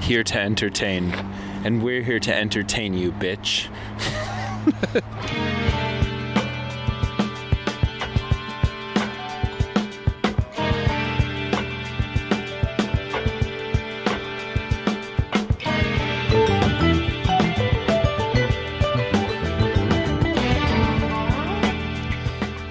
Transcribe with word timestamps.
here 0.00 0.22
to 0.24 0.38
entertain. 0.38 1.12
And 1.64 1.82
we're 1.82 2.02
here 2.02 2.20
to 2.20 2.34
entertain 2.34 2.94
you, 2.94 3.12
bitch. 3.12 3.68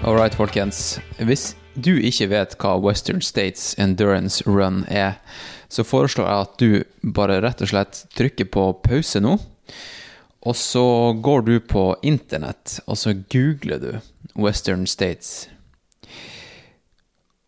All 0.04 0.16
right, 0.16 0.34
folkens. 0.34 1.00
Hvis 1.18 1.55
du 1.76 1.94
ikke 2.00 2.30
vet 2.32 2.56
hva 2.62 2.76
Western 2.82 3.22
States 3.24 3.74
Endurance 3.82 4.44
Run 4.48 4.84
er, 4.92 5.20
så 5.68 5.84
foreslår 5.84 6.30
jeg 6.30 6.46
at 6.46 6.62
du 6.62 7.12
bare 7.16 7.42
rett 7.44 7.64
og 7.64 7.72
slett 7.72 8.06
trykker 8.16 8.48
på 8.52 8.70
pause 8.86 9.22
nå. 9.24 9.38
Og 10.46 10.55
så 10.55 10.86
går 11.26 11.41
du 11.48 11.55
på 11.60 11.88
internett, 12.05 12.80
og 12.86 12.99
så 13.02 13.16
googler 13.18 13.82
du 13.82 13.91
Western 14.38 14.86
States. 14.88 15.48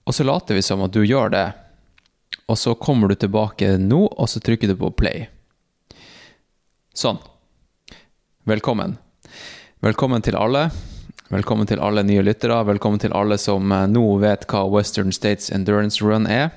Og 0.08 0.16
så 0.16 0.26
later 0.26 0.58
vi 0.58 0.66
som 0.66 0.82
at 0.86 0.96
du 0.96 1.04
gjør 1.06 1.32
det. 1.36 1.48
Og 2.48 2.58
så 2.58 2.74
kommer 2.80 3.12
du 3.12 3.20
tilbake 3.20 3.76
nå, 3.78 4.06
og 4.08 4.30
så 4.32 4.42
trykker 4.42 4.72
du 4.72 4.78
på 4.80 4.92
play. 4.98 5.28
Sånn. 6.96 7.20
Velkommen. 8.48 8.98
Velkommen 9.84 10.24
til 10.26 10.40
alle. 10.40 10.70
Velkommen 11.28 11.68
til 11.68 11.82
alle 11.84 12.06
nye 12.08 12.22
lyttere. 12.24 12.56
Velkommen 12.64 13.02
til 13.04 13.12
alle 13.12 13.36
som 13.36 13.72
eh, 13.76 13.82
nå 13.92 14.04
vet 14.22 14.46
hva 14.48 14.62
Western 14.72 15.12
States 15.12 15.50
Endurance 15.52 16.00
Run 16.00 16.24
er. 16.32 16.54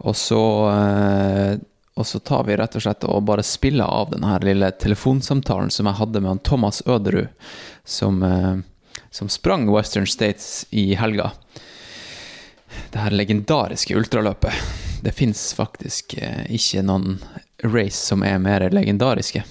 Og 0.00 0.16
så, 0.16 0.40
eh, 0.72 1.58
og 2.00 2.08
så 2.08 2.20
tar 2.24 2.46
vi 2.48 2.56
rett 2.56 2.78
og 2.78 2.86
slett 2.86 3.04
og 3.04 3.26
bare 3.28 3.44
spiller 3.44 3.84
av 3.84 4.14
denne 4.14 4.38
lille 4.46 4.70
telefonsamtalen 4.80 5.68
som 5.68 5.90
jeg 5.90 6.00
hadde 6.00 6.24
med 6.24 6.32
han 6.32 6.40
Thomas 6.40 6.80
Øderud, 6.88 7.28
som, 7.84 8.22
eh, 8.24 8.96
som 9.12 9.28
sprang 9.28 9.68
Western 9.68 10.08
States 10.08 10.64
i 10.70 10.94
helga. 10.96 11.34
Det 12.96 13.04
her 13.04 13.12
legendariske 13.12 13.92
ultraløpet. 13.92 14.56
Det 15.04 15.12
fins 15.12 15.50
faktisk 15.52 16.16
ikke 16.48 16.80
noen 16.80 17.18
race 17.60 18.00
som 18.00 18.24
er 18.24 18.40
mer 18.40 18.70
legendariske. 18.72 19.44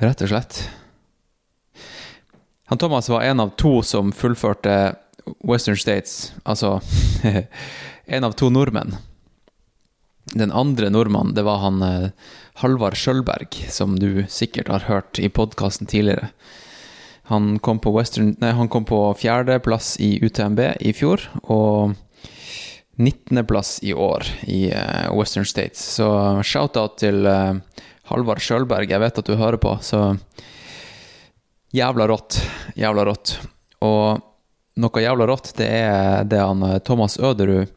Rett 0.00 0.22
og 0.24 0.32
slett. 0.32 0.62
Han 2.68 2.78
Thomas 2.78 3.08
var 3.08 3.22
en 3.24 3.40
av 3.40 3.54
to 3.56 3.78
som 3.82 4.12
fullførte 4.12 4.94
Western 5.44 5.76
States, 5.76 6.32
altså 6.44 6.80
en 8.04 8.24
av 8.24 8.36
to 8.36 8.50
nordmenn. 8.52 8.96
Den 10.36 10.52
andre 10.52 10.90
nordmannen, 10.92 11.32
det 11.34 11.46
var 11.46 11.62
han 11.62 11.82
eh, 11.82 12.10
Halvard 12.60 12.96
Skjølberg, 13.00 13.56
som 13.72 13.96
du 13.96 14.26
sikkert 14.28 14.68
har 14.68 14.84
hørt 14.84 15.20
i 15.20 15.30
podkasten 15.32 15.88
tidligere. 15.88 16.28
Han 17.32 17.56
kom 17.64 17.80
på, 17.80 17.92
Western, 17.96 18.34
nei, 18.40 18.52
han 18.56 18.68
kom 18.72 18.84
på 18.88 19.00
fjerdeplass 19.16 19.94
i 20.04 20.18
UTMB 20.20 20.60
i 20.80 20.92
fjor, 20.96 21.24
og 21.48 21.96
19.-plass 22.98 23.78
i 23.88 23.94
år 23.96 24.28
i 24.44 24.66
eh, 24.74 25.08
Western 25.16 25.48
States. 25.48 25.80
Så 25.96 26.08
shout-out 26.44 26.98
til 27.00 27.24
eh, 27.28 27.56
Halvard 28.12 28.44
Sjølberg, 28.44 28.92
jeg 28.92 29.00
vet 29.00 29.24
at 29.24 29.28
du 29.28 29.36
hører 29.40 29.60
på, 29.62 29.78
så 29.80 30.10
Jævla 31.70 32.08
rått. 32.08 32.40
Jævla 32.74 33.04
rått. 33.04 33.34
Og 33.84 34.20
noe 34.78 35.02
jævla 35.02 35.26
rått, 35.28 35.52
det 35.58 35.66
er 35.68 36.28
det 36.28 36.38
han 36.40 36.62
eh, 36.64 36.78
Thomas 36.86 37.18
Øderud 37.18 37.68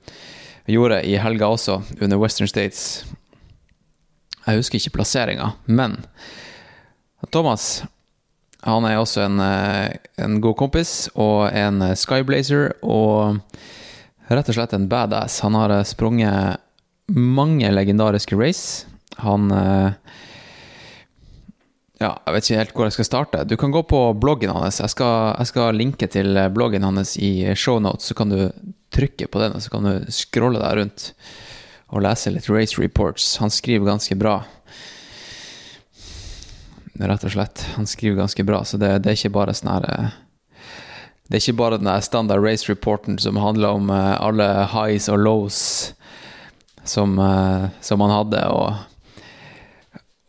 gjorde 0.70 1.02
i 1.04 1.18
helga 1.20 1.50
også, 1.52 1.82
under 2.00 2.22
Western 2.22 2.48
States. 2.48 3.04
Jeg 4.46 4.62
husker 4.62 4.80
ikke 4.80 4.96
plasseringa, 5.00 5.52
men 5.66 5.98
Thomas 7.34 7.84
han 8.62 8.86
er 8.86 9.00
også 9.02 9.26
en, 9.26 9.40
eh, 9.42 9.98
en 10.22 10.40
god 10.42 10.56
kompis 10.60 11.10
og 11.16 11.50
en 11.50 11.82
eh, 11.82 11.98
skyblazer 11.98 12.76
og 12.86 13.42
rett 14.32 14.52
og 14.54 14.56
slett 14.56 14.78
en 14.78 14.88
badass. 14.90 15.42
Han 15.44 15.58
har 15.58 15.74
sprunget 15.90 16.62
mange 17.12 17.72
legendariske 17.74 18.38
race. 18.40 18.86
Han 19.20 19.52
ja, 22.02 22.16
jeg 22.26 22.34
vet 22.34 22.48
ikke 22.48 22.60
helt 22.60 22.76
hvor 22.76 22.88
jeg 22.88 22.98
skal 22.98 23.08
starte. 23.08 23.46
Du 23.46 23.56
kan 23.62 23.74
gå 23.74 23.84
på 23.86 24.02
bloggen 24.18 24.54
hans. 24.56 24.82
Jeg 24.82 24.94
skal, 24.94 25.36
jeg 25.38 25.52
skal 25.52 25.78
linke 25.78 26.10
til 26.12 26.40
bloggen 26.54 26.86
hans 26.88 27.14
i 27.22 27.32
shownotes, 27.54 28.10
så 28.10 28.18
kan 28.18 28.34
du 28.34 28.50
trykke 28.92 29.30
på 29.32 29.40
den, 29.40 29.56
og 29.56 29.64
så 29.64 29.72
kan 29.72 29.88
du 29.88 30.12
scrolle 30.12 30.60
deg 30.60 30.80
rundt 30.82 31.12
og 31.92 32.04
lese 32.06 32.32
litt 32.32 32.50
race 32.50 32.80
reports. 32.82 33.38
Han 33.44 33.52
skriver 33.52 33.88
ganske 33.88 34.16
bra. 34.20 34.40
Rett 37.02 37.24
og 37.26 37.34
slett. 37.34 37.64
Han 37.76 37.88
skriver 37.90 38.22
ganske 38.24 38.44
bra, 38.48 38.64
så 38.66 38.80
det, 38.80 38.92
det 39.04 39.12
er 39.12 39.20
ikke 39.20 39.36
bare 39.36 39.56
sånn 39.58 39.72
her 39.74 39.88
eh, 39.90 40.12
Det 41.28 41.38
er 41.38 41.44
ikke 41.44 41.60
bare 41.62 41.80
den 41.82 41.90
standard 42.04 42.44
race 42.44 42.68
reporten 42.70 43.18
som 43.20 43.40
handler 43.42 43.80
om 43.80 43.90
eh, 43.90 44.16
alle 44.22 44.48
highs 44.72 45.10
og 45.12 45.20
lows 45.24 45.60
som, 46.84 47.18
eh, 47.20 47.68
som 47.82 48.04
han 48.06 48.14
hadde, 48.14 48.46
og 48.52 48.91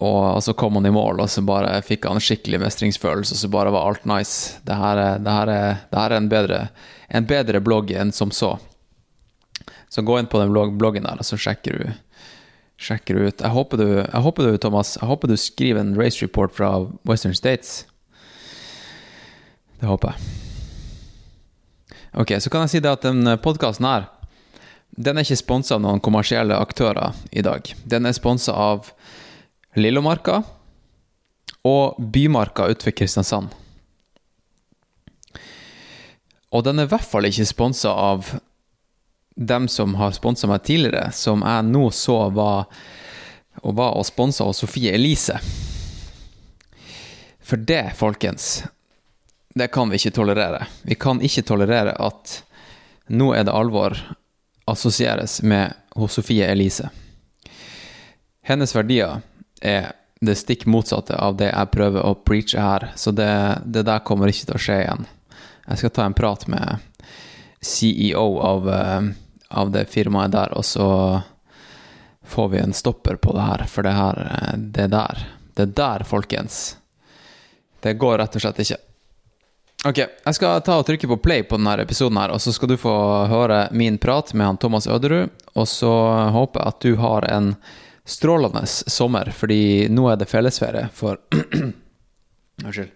og, 0.02 0.42
så 0.42 0.54
kom 0.58 0.74
han 0.78 0.86
i 0.86 0.92
mål, 0.94 1.20
og 1.22 1.30
så 1.30 1.44
bare 1.46 1.76
fikk 1.86 2.08
han 2.08 2.20
skikkelig 2.22 2.60
mestringsfølelse, 2.64 3.36
og 3.36 3.40
så 3.42 3.50
bare 3.52 3.72
var 3.74 3.88
alt 3.88 4.06
nice. 4.08 4.58
Det 4.66 4.76
her, 4.78 5.00
det 5.22 5.36
her, 5.36 5.52
er, 5.52 5.80
det 5.90 6.00
her 6.00 6.10
er, 6.10 6.16
en, 6.18 6.30
bedre, 6.32 6.60
en 7.08 7.28
bedre 7.28 7.60
blogg 7.64 7.92
enn 7.94 8.12
som 8.14 8.32
så. 8.34 8.56
Så 9.92 10.02
gå 10.02 10.18
inn 10.18 10.30
på 10.30 10.40
den 10.40 10.52
bloggen 10.52 11.06
der, 11.06 11.20
og 11.20 11.28
så 11.28 11.38
sjekker 11.38 11.78
du, 11.78 11.92
sjekker 12.80 13.18
du 13.18 13.28
ut. 13.28 13.44
Jeg 13.44 13.54
håper 13.54 13.82
du, 13.82 13.86
jeg 14.00 14.24
håper 14.26 14.48
du, 14.48 14.58
Thomas, 14.58 14.96
jeg 15.00 15.10
håper 15.10 15.30
du 15.30 15.36
skriver 15.38 15.84
en 15.84 15.94
race 15.98 16.24
report 16.24 16.56
fra 16.56 16.74
Western 17.08 17.36
States. 17.36 17.82
Det 19.80 19.90
håper 19.90 20.14
jeg. 20.14 20.40
Ok, 22.12 22.34
så 22.44 22.50
kan 22.52 22.66
jeg 22.66 22.74
si 22.74 22.80
det 22.84 22.90
at 22.92 23.04
den 23.06 23.24
podkasten 23.40 23.86
her, 23.88 24.10
den 24.92 25.16
er 25.16 25.24
ikke 25.24 25.40
sponsa 25.40 25.78
av 25.78 25.84
noen 25.84 26.02
kommersielle 26.04 26.58
aktører 26.60 27.16
i 27.32 27.40
dag. 27.44 27.70
Den 27.88 28.04
er 28.04 28.12
sponsa 28.16 28.52
av 28.52 28.90
Lillomarka 29.74 30.42
og 31.64 31.98
Bymarka 32.12 32.66
utenfor 32.68 32.94
Kristiansand. 32.96 33.52
Og 36.52 36.64
den 36.66 36.82
er 36.82 36.88
i 36.88 36.92
hvert 36.92 37.08
fall 37.08 37.28
ikke 37.28 37.48
sponsa 37.48 37.92
av 37.96 38.34
dem 39.34 39.68
som 39.72 39.94
har 39.96 40.12
sponsa 40.12 40.48
meg 40.50 40.66
tidligere, 40.66 41.08
som 41.16 41.40
jeg 41.40 41.68
nå 41.70 41.86
så 41.96 42.18
var 42.36 42.68
og 43.62 43.76
var 43.76 43.96
og 43.96 44.06
sponsa 44.08 44.44
av 44.44 44.54
Sofie 44.56 44.92
Elise. 44.92 45.38
For 47.40 47.56
det, 47.56 47.94
folkens, 47.96 48.64
det 49.54 49.68
kan 49.72 49.90
vi 49.90 50.00
ikke 50.00 50.14
tolerere. 50.16 50.66
Vi 50.82 50.96
kan 50.96 51.20
ikke 51.24 51.44
tolerere 51.48 51.96
at 52.00 52.38
nå 53.12 53.32
er 53.36 53.44
det 53.44 53.56
alvor 53.56 53.96
assosieres 54.68 55.40
med 55.42 55.74
hos 55.96 56.16
Sofie 56.16 56.48
Elise. 56.48 56.88
Hennes 58.42 58.72
verdier 58.74 59.20
er 59.62 59.92
det 60.22 60.36
stikk 60.38 60.66
motsatte 60.70 61.16
av 61.18 61.36
det 61.40 61.48
jeg 61.50 61.70
prøver 61.74 62.04
å 62.06 62.14
preache 62.14 62.62
her. 62.62 62.90
Så 62.94 63.10
det, 63.10 63.32
det, 63.64 63.82
der 63.88 64.04
kommer 64.06 64.30
ikke 64.30 64.52
til 64.52 64.58
å 64.58 64.62
skje 64.62 64.78
igjen. 64.84 65.08
Jeg 65.66 65.80
skal 65.80 65.94
ta 65.96 66.06
en 66.06 66.14
prat 66.18 66.46
med 66.50 66.84
CEO 67.62 68.26
av, 68.42 68.68
eh, 68.70 69.10
av 69.48 69.72
det 69.74 69.88
firmaet 69.90 70.34
der, 70.34 70.54
og 70.54 70.66
så 70.66 70.86
får 72.22 72.48
vi 72.54 72.62
en 72.62 72.74
stopper 72.74 73.18
på 73.18 73.34
det 73.34 73.48
her. 73.48 73.66
For 73.70 73.86
det 73.86 73.96
her, 73.98 74.22
eh, 74.28 74.54
det 74.78 74.88
der, 74.94 75.26
det 75.58 75.68
der, 75.78 76.06
folkens, 76.06 76.76
det 77.82 77.98
går 77.98 78.18
rett 78.22 78.38
og 78.38 78.46
slett 78.46 78.62
ikke. 78.62 78.80
Ok, 79.82 79.98
jeg 79.98 80.34
skal 80.38 80.60
ta 80.62 80.76
og 80.78 80.86
trykke 80.86 81.08
på 81.10 81.18
play 81.18 81.42
på 81.42 81.58
denne 81.58 81.74
episoden, 81.82 82.20
her, 82.22 82.30
og 82.30 82.38
så 82.42 82.54
skal 82.54 82.70
du 82.70 82.78
få 82.78 82.94
høre 83.26 83.64
min 83.74 83.98
prat 83.98 84.30
med 84.38 84.46
han 84.46 84.60
Thomas 84.62 84.86
Øderud. 84.86 85.34
Og 85.58 85.66
så 85.66 85.90
håper 86.30 86.62
jeg 86.62 86.70
at 86.70 86.84
du 86.86 86.92
har 87.02 87.26
en 87.26 87.56
strålende 88.04 88.66
sommer, 88.66 89.30
fordi 89.34 89.88
nå 89.92 90.08
er 90.10 90.18
det 90.20 90.30
fellesferie 90.30 90.88
for 90.94 91.20
Unnskyld. 92.62 92.90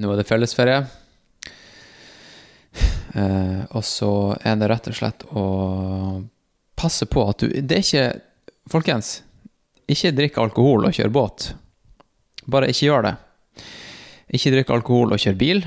Nå 0.00 0.10
er 0.12 0.20
det 0.20 0.26
fellesferie. 0.28 0.82
Eh, 3.14 3.62
og 3.74 3.82
så 3.86 4.12
er 4.46 4.58
det 4.58 4.68
rett 4.70 4.86
og 4.90 4.96
slett 4.96 5.24
å 5.34 5.44
passe 6.78 7.08
på 7.10 7.24
at 7.26 7.42
du 7.42 7.50
Det 7.50 7.76
er 7.76 7.82
ikke 7.82 8.04
folkens, 8.70 9.20
ikke 9.90 10.14
drikk 10.14 10.38
alkohol 10.38 10.86
og 10.86 10.94
kjør 10.94 11.10
båt. 11.14 11.50
Bare 12.50 12.70
ikke 12.70 12.86
gjør 12.86 13.08
det. 13.08 13.14
Ikke 14.38 14.52
drikk 14.54 14.70
alkohol 14.70 15.14
og 15.14 15.22
kjør 15.22 15.38
bil. 15.38 15.64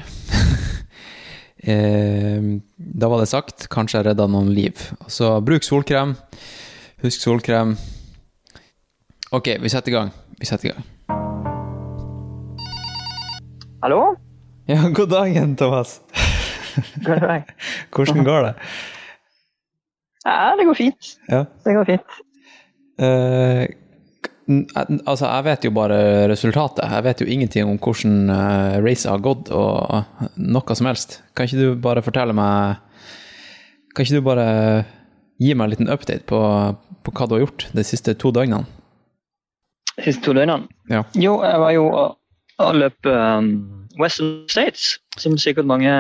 eh, 1.74 2.48
da 2.78 3.12
var 3.12 3.24
det 3.24 3.32
sagt. 3.32 3.68
Kanskje 3.72 4.00
jeg 4.00 4.08
redda 4.10 4.30
noen 4.32 4.54
liv. 4.56 4.88
Så 5.12 5.36
bruk 5.44 5.68
solkrem. 5.68 6.16
Husk 7.04 7.28
solkrem. 7.28 7.76
Ok, 9.34 9.48
vi 9.60 9.70
setter 9.70 9.90
i 9.90 9.94
gang. 9.96 10.12
Vi 10.38 10.46
setter 10.46 10.68
i 10.68 10.72
gang. 10.72 10.84
Hallo? 13.82 14.02
Ja, 14.70 14.84
god 14.94 15.10
dagen, 15.10 15.56
Thomas. 15.58 16.02
God 17.02 17.24
dag. 17.24 17.48
Hvordan 17.96 18.28
går 18.28 18.46
det? 18.46 18.52
Ja, 20.26 20.54
det 20.60 20.68
går 20.68 20.78
fint. 20.78 21.10
Ja. 21.32 21.40
Det 21.66 21.74
går 21.74 21.90
fint. 21.90 22.20
Uh, 23.02 23.66
altså, 25.02 25.26
jeg 25.26 25.48
vet 25.50 25.66
jo 25.66 25.74
bare 25.80 25.98
resultatet. 26.30 26.86
Jeg 26.94 27.08
vet 27.10 27.26
jo 27.26 27.28
ingenting 27.34 27.74
om 27.74 27.82
hvordan 27.82 28.30
uh, 28.30 28.78
racet 28.86 29.10
har 29.16 29.26
gått, 29.26 29.50
og 29.50 30.30
noe 30.38 30.78
som 30.78 30.92
helst. 30.92 31.24
Kan 31.34 31.50
ikke 31.50 31.58
du 31.58 31.82
bare 31.82 32.06
fortelle 32.06 32.38
meg 32.38 32.78
Kan 33.98 34.06
ikke 34.06 34.22
du 34.22 34.30
bare 34.30 34.48
gi 35.42 35.58
meg 35.58 35.66
en 35.66 35.74
liten 35.74 35.90
update 35.90 36.30
på, 36.30 36.46
på 37.02 37.18
hva 37.18 37.26
du 37.26 37.38
har 37.40 37.46
gjort 37.48 37.70
de 37.74 37.90
siste 37.90 38.14
to 38.14 38.30
døgnene? 38.30 38.83
Siste 40.02 40.24
to 40.26 40.34
døgnene. 40.34 40.68
Ja. 40.90 41.04
Jo, 41.16 41.38
jeg 41.44 41.60
var 41.62 41.72
jo 41.76 41.86
og, 41.94 42.76
løp 42.76 43.06
um, 43.10 43.50
Western 44.00 44.50
States, 44.50 44.98
som 45.18 45.38
sikkert 45.38 45.70
mange 45.70 45.92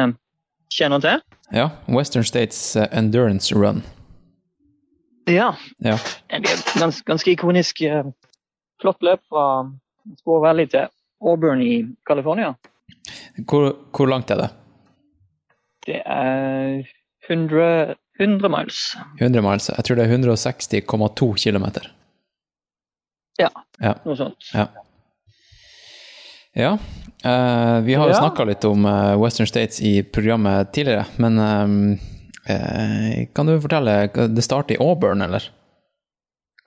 kjenner 0.74 1.01
til. 1.04 1.22
Ja. 1.54 1.69
Western 1.90 2.25
States 2.25 2.75
eh, 2.75 2.88
Endurance 2.98 3.54
Run. 3.56 3.84
Ja. 5.30 5.54
Ja. 5.86 5.98
Gans, 6.80 7.01
ganske, 7.06 7.31
ikonisk 7.31 7.81
eh, 7.81 8.04
flott 8.81 9.01
løp 9.06 9.22
fra 9.30 9.45
Spore 10.19 10.42
Valley 10.48 10.68
til 10.72 10.90
Auburn 11.22 11.62
i 11.62 11.86
California. 12.07 12.54
Hvor, 13.48 13.74
hvor 13.95 14.10
langt 14.10 14.31
er 14.31 14.42
det? 14.42 14.50
Det 15.86 16.01
er 16.06 16.84
100, 17.30 17.95
100 18.19 18.50
miles. 18.50 18.95
100 19.22 19.42
miles? 19.42 19.69
Jeg 19.69 19.86
tror 19.86 19.95
det 20.00 20.06
er 20.06 20.18
160,2 20.18 21.34
km. 21.44 21.66
Noe 23.41 24.15
sånt. 24.18 24.50
Ja. 24.53 24.68
Ja. 26.53 26.77
Uh, 27.25 27.81
vi 27.81 27.95
har 27.97 28.07
jo 28.07 28.13
Ja. 28.13 28.19
snakka 28.19 28.44
litt 28.45 28.65
om 28.65 28.85
eh, 28.85 29.15
Western 29.18 29.47
States 29.47 29.81
i 29.81 30.03
programmet 30.03 30.74
tidligere, 30.74 31.06
men 31.18 31.39
ehm, 31.39 31.77
uh, 32.50 33.25
kan 33.33 33.47
du 33.47 33.56
fortelle 33.62 33.95
Det 34.27 34.44
starter 34.44 34.75
i 34.75 34.77
Auburn, 34.83 35.21
eller? 35.21 35.47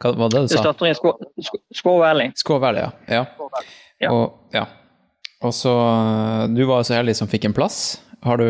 Hva 0.02 0.12
var 0.16 0.32
det 0.32 0.42
du 0.42 0.48
sa? 0.48 0.54
Det 0.56 0.64
starter 0.64 0.90
i 0.90 0.94
Squaw, 0.96 1.98
Valley. 2.00 2.32
Squaw 2.34 2.58
Valley, 2.58 2.82
ja. 2.82 2.90
ja. 3.06 3.50
Ja. 4.00 4.10
Og, 4.10 4.50
ja. 4.52 4.66
Og 5.44 5.54
så 5.54 5.72
Du 6.52 6.64
var 6.66 6.82
så 6.84 6.98
heldig 6.98 7.14
som 7.16 7.28
fikk 7.28 7.46
en 7.48 7.54
plass. 7.56 8.00
Har 8.26 8.36
du, 8.40 8.48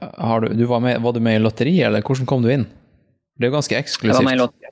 har 0.00 0.40
du, 0.40 0.54
du 0.54 0.64
var, 0.70 0.80
med, 0.80 1.02
var 1.02 1.12
du 1.12 1.20
med 1.20 1.36
i 1.36 1.42
lotteriet, 1.42 1.86
eller 1.90 2.02
hvordan 2.02 2.26
kom 2.26 2.42
du 2.42 2.48
inn? 2.50 2.64
Det 3.36 3.46
er 3.46 3.50
jo 3.50 3.56
ganske 3.58 3.76
eksklusivt. 3.76 4.14
Jeg 4.14 4.22
var 4.22 4.30
med 4.30 4.38
i 4.38 4.40
lotteri. 4.40 4.70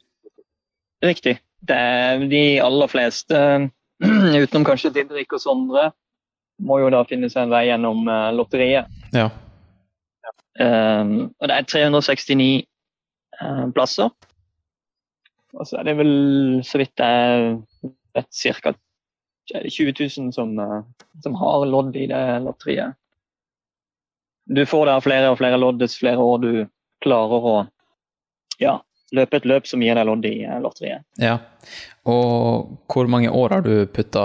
Riktig. 1.02 1.36
Det 1.68 2.28
de 2.30 2.42
aller 2.60 2.90
fleste, 2.90 3.38
utenom 4.42 4.66
kanskje 4.66 4.92
Didrik 4.96 5.34
og 5.36 5.42
Sondre, 5.42 5.90
må 6.62 6.78
jo 6.82 6.90
da 6.94 7.02
finne 7.08 7.30
seg 7.30 7.46
en 7.46 7.54
vei 7.54 7.64
gjennom 7.68 8.06
eh, 8.10 8.28
lotteriet. 8.36 8.90
Ja. 9.14 9.28
Um, 10.60 11.32
og 11.40 11.48
det 11.48 11.56
er 11.56 11.68
369 11.70 12.48
uh, 13.40 13.66
plasser. 13.74 14.10
Og 15.52 15.68
så 15.68 15.78
er 15.80 15.88
det 15.88 15.96
vel, 15.98 16.12
så 16.64 16.80
vidt 16.80 17.02
jeg 17.02 17.56
vet, 18.16 18.28
ca. 18.62 18.74
20 19.52 19.94
000 19.98 20.32
som, 20.32 20.52
eh, 20.58 20.80
som 21.24 21.34
har 21.36 21.66
lodd 21.66 21.96
i 21.98 22.06
det 22.08 22.22
lotteriet. 22.44 22.94
Du 24.44 24.62
får 24.66 24.86
da 24.88 25.00
flere 25.02 25.32
og 25.32 25.38
flere 25.38 25.58
lodd 25.60 25.80
dess 25.82 25.98
flere 25.98 26.22
år 26.22 26.38
du 26.42 26.52
klarer 27.02 27.48
å 27.52 27.56
ja, 28.62 28.78
løpe 29.12 29.38
et 29.38 29.46
løp 29.48 29.68
som 29.68 29.82
gir 29.84 29.96
deg 29.98 30.08
lodd 30.08 30.26
i 30.28 30.36
lotteriet. 30.62 31.04
ja. 31.20 31.38
Og 32.02 32.72
hvor 32.90 33.06
mange 33.06 33.30
år 33.30 33.52
har 33.54 33.62
du 33.62 33.86
putta 33.86 34.22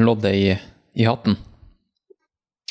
loddet 0.00 0.32
i, 0.32 0.54
i 0.96 1.04
hatten? 1.04 1.34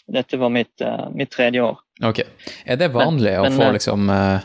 Dette 0.08 0.40
var 0.42 0.50
mitt, 0.50 0.82
uh, 0.82 1.12
mitt 1.14 1.30
tredje 1.30 1.62
år. 1.62 1.78
Ok. 2.08 2.24
Er 2.66 2.80
det 2.80 2.88
vanlig 2.96 3.36
Men- 3.36 3.40
å 3.40 3.44
men, 3.44 3.58
få 3.60 3.68
eh, 3.68 3.74
liksom 3.76 4.10
uh, 4.10 4.40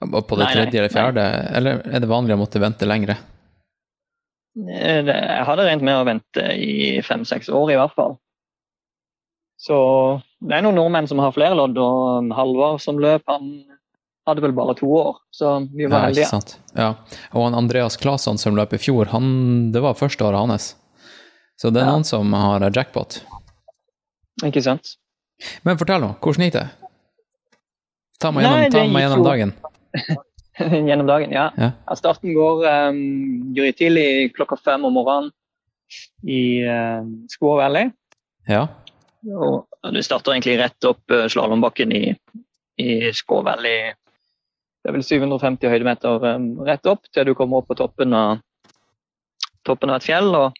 På 0.00 0.36
det 0.36 0.42
nei, 0.42 0.48
nei, 0.48 0.52
tredje 0.54 0.80
eller 0.80 0.92
fjerde, 0.92 1.26
eller 1.60 1.82
er 1.86 2.02
det 2.02 2.10
vanlig 2.10 2.34
å 2.34 2.40
måtte 2.40 2.62
vente 2.62 2.88
lengre? 2.88 3.16
Jeg 4.56 5.44
hadde 5.46 5.64
regnet 5.66 5.84
med 5.84 5.98
å 6.00 6.04
vente 6.08 6.44
i 6.56 7.02
fem-seks 7.04 7.48
år, 7.52 7.70
i 7.74 7.78
hvert 7.78 7.94
fall. 7.94 8.16
Så 9.60 9.76
det 10.40 10.56
er 10.58 10.64
noen 10.64 10.78
nordmenn 10.78 11.08
som 11.08 11.20
har 11.20 11.34
flere 11.36 11.56
lodd, 11.58 11.76
og 11.80 12.32
Halvard 12.36 12.80
som 12.84 12.98
løp, 13.00 13.24
han 13.28 13.50
hadde 14.26 14.42
vel 14.42 14.52
bare 14.56 14.74
to 14.78 14.88
år. 14.90 15.16
Så 15.34 15.52
vi 15.72 15.86
var 15.86 16.00
Ja, 16.02 16.10
heldige. 16.10 16.56
Ja. 16.74 16.88
Og 17.32 17.44
han 17.46 17.54
Andreas 17.54 17.96
Claesson 18.00 18.38
som 18.38 18.56
løp 18.58 18.72
i 18.74 18.80
fjor, 18.82 19.06
han, 19.12 19.70
det 19.72 19.82
var 19.84 19.94
første 19.98 20.24
året 20.26 20.42
hans. 20.42 20.74
Så 21.60 21.70
det 21.72 21.82
er 21.82 21.86
Ja. 21.86 21.92
noen 21.92 22.04
som 22.04 22.32
har 22.32 22.60
jackpot. 22.70 23.20
Ikke 24.44 24.62
sant? 24.62 24.96
Men 25.64 25.78
fortell 25.78 26.00
nå, 26.00 26.14
hvordan 26.20 26.44
gikk 26.46 26.52
det? 26.58 26.68
Ta 28.20 28.30
meg 28.32 28.44
Nei, 28.44 28.52
gjennom, 28.64 28.72
ta 28.72 28.92
meg 28.92 29.02
gjennom 29.04 29.24
dagen. 29.24 29.54
Gjennom 30.56 31.06
dagen, 31.06 31.32
ja. 31.36 31.50
Ja. 31.60 31.70
Starten 31.98 32.32
går 32.32 32.62
um, 32.64 33.52
grytidlig 33.52 34.32
klokka 34.32 34.56
fem 34.56 34.86
om 34.88 34.94
morgenen 34.96 35.30
i 36.24 36.64
uh, 36.64 37.04
Squaw 37.28 37.58
Valley. 37.60 37.90
Ja. 38.48 38.62
Og 39.36 39.66
du 39.92 40.00
starter 40.02 40.32
egentlig 40.32 40.56
rett 40.62 40.88
opp 40.88 41.12
uh, 41.12 41.26
slalåmbakken 41.28 41.92
i, 41.92 42.14
i 42.80 43.12
Squaw 43.12 43.44
Valley. 43.44 43.92
Det 44.86 44.92
er 44.92 44.94
vel 45.00 45.02
750 45.02 45.66
høydemeter 45.66 46.24
um, 46.36 46.44
rett 46.62 46.84
opp 46.86 47.08
til 47.10 47.26
du 47.26 47.32
kommer 47.34 47.58
opp 47.58 47.66
på 47.72 47.74
toppen 47.74 48.12
av, 48.14 48.36
toppen 49.66 49.90
av 49.90 49.98
et 49.98 50.06
fjell. 50.06 50.30
og 50.30 50.54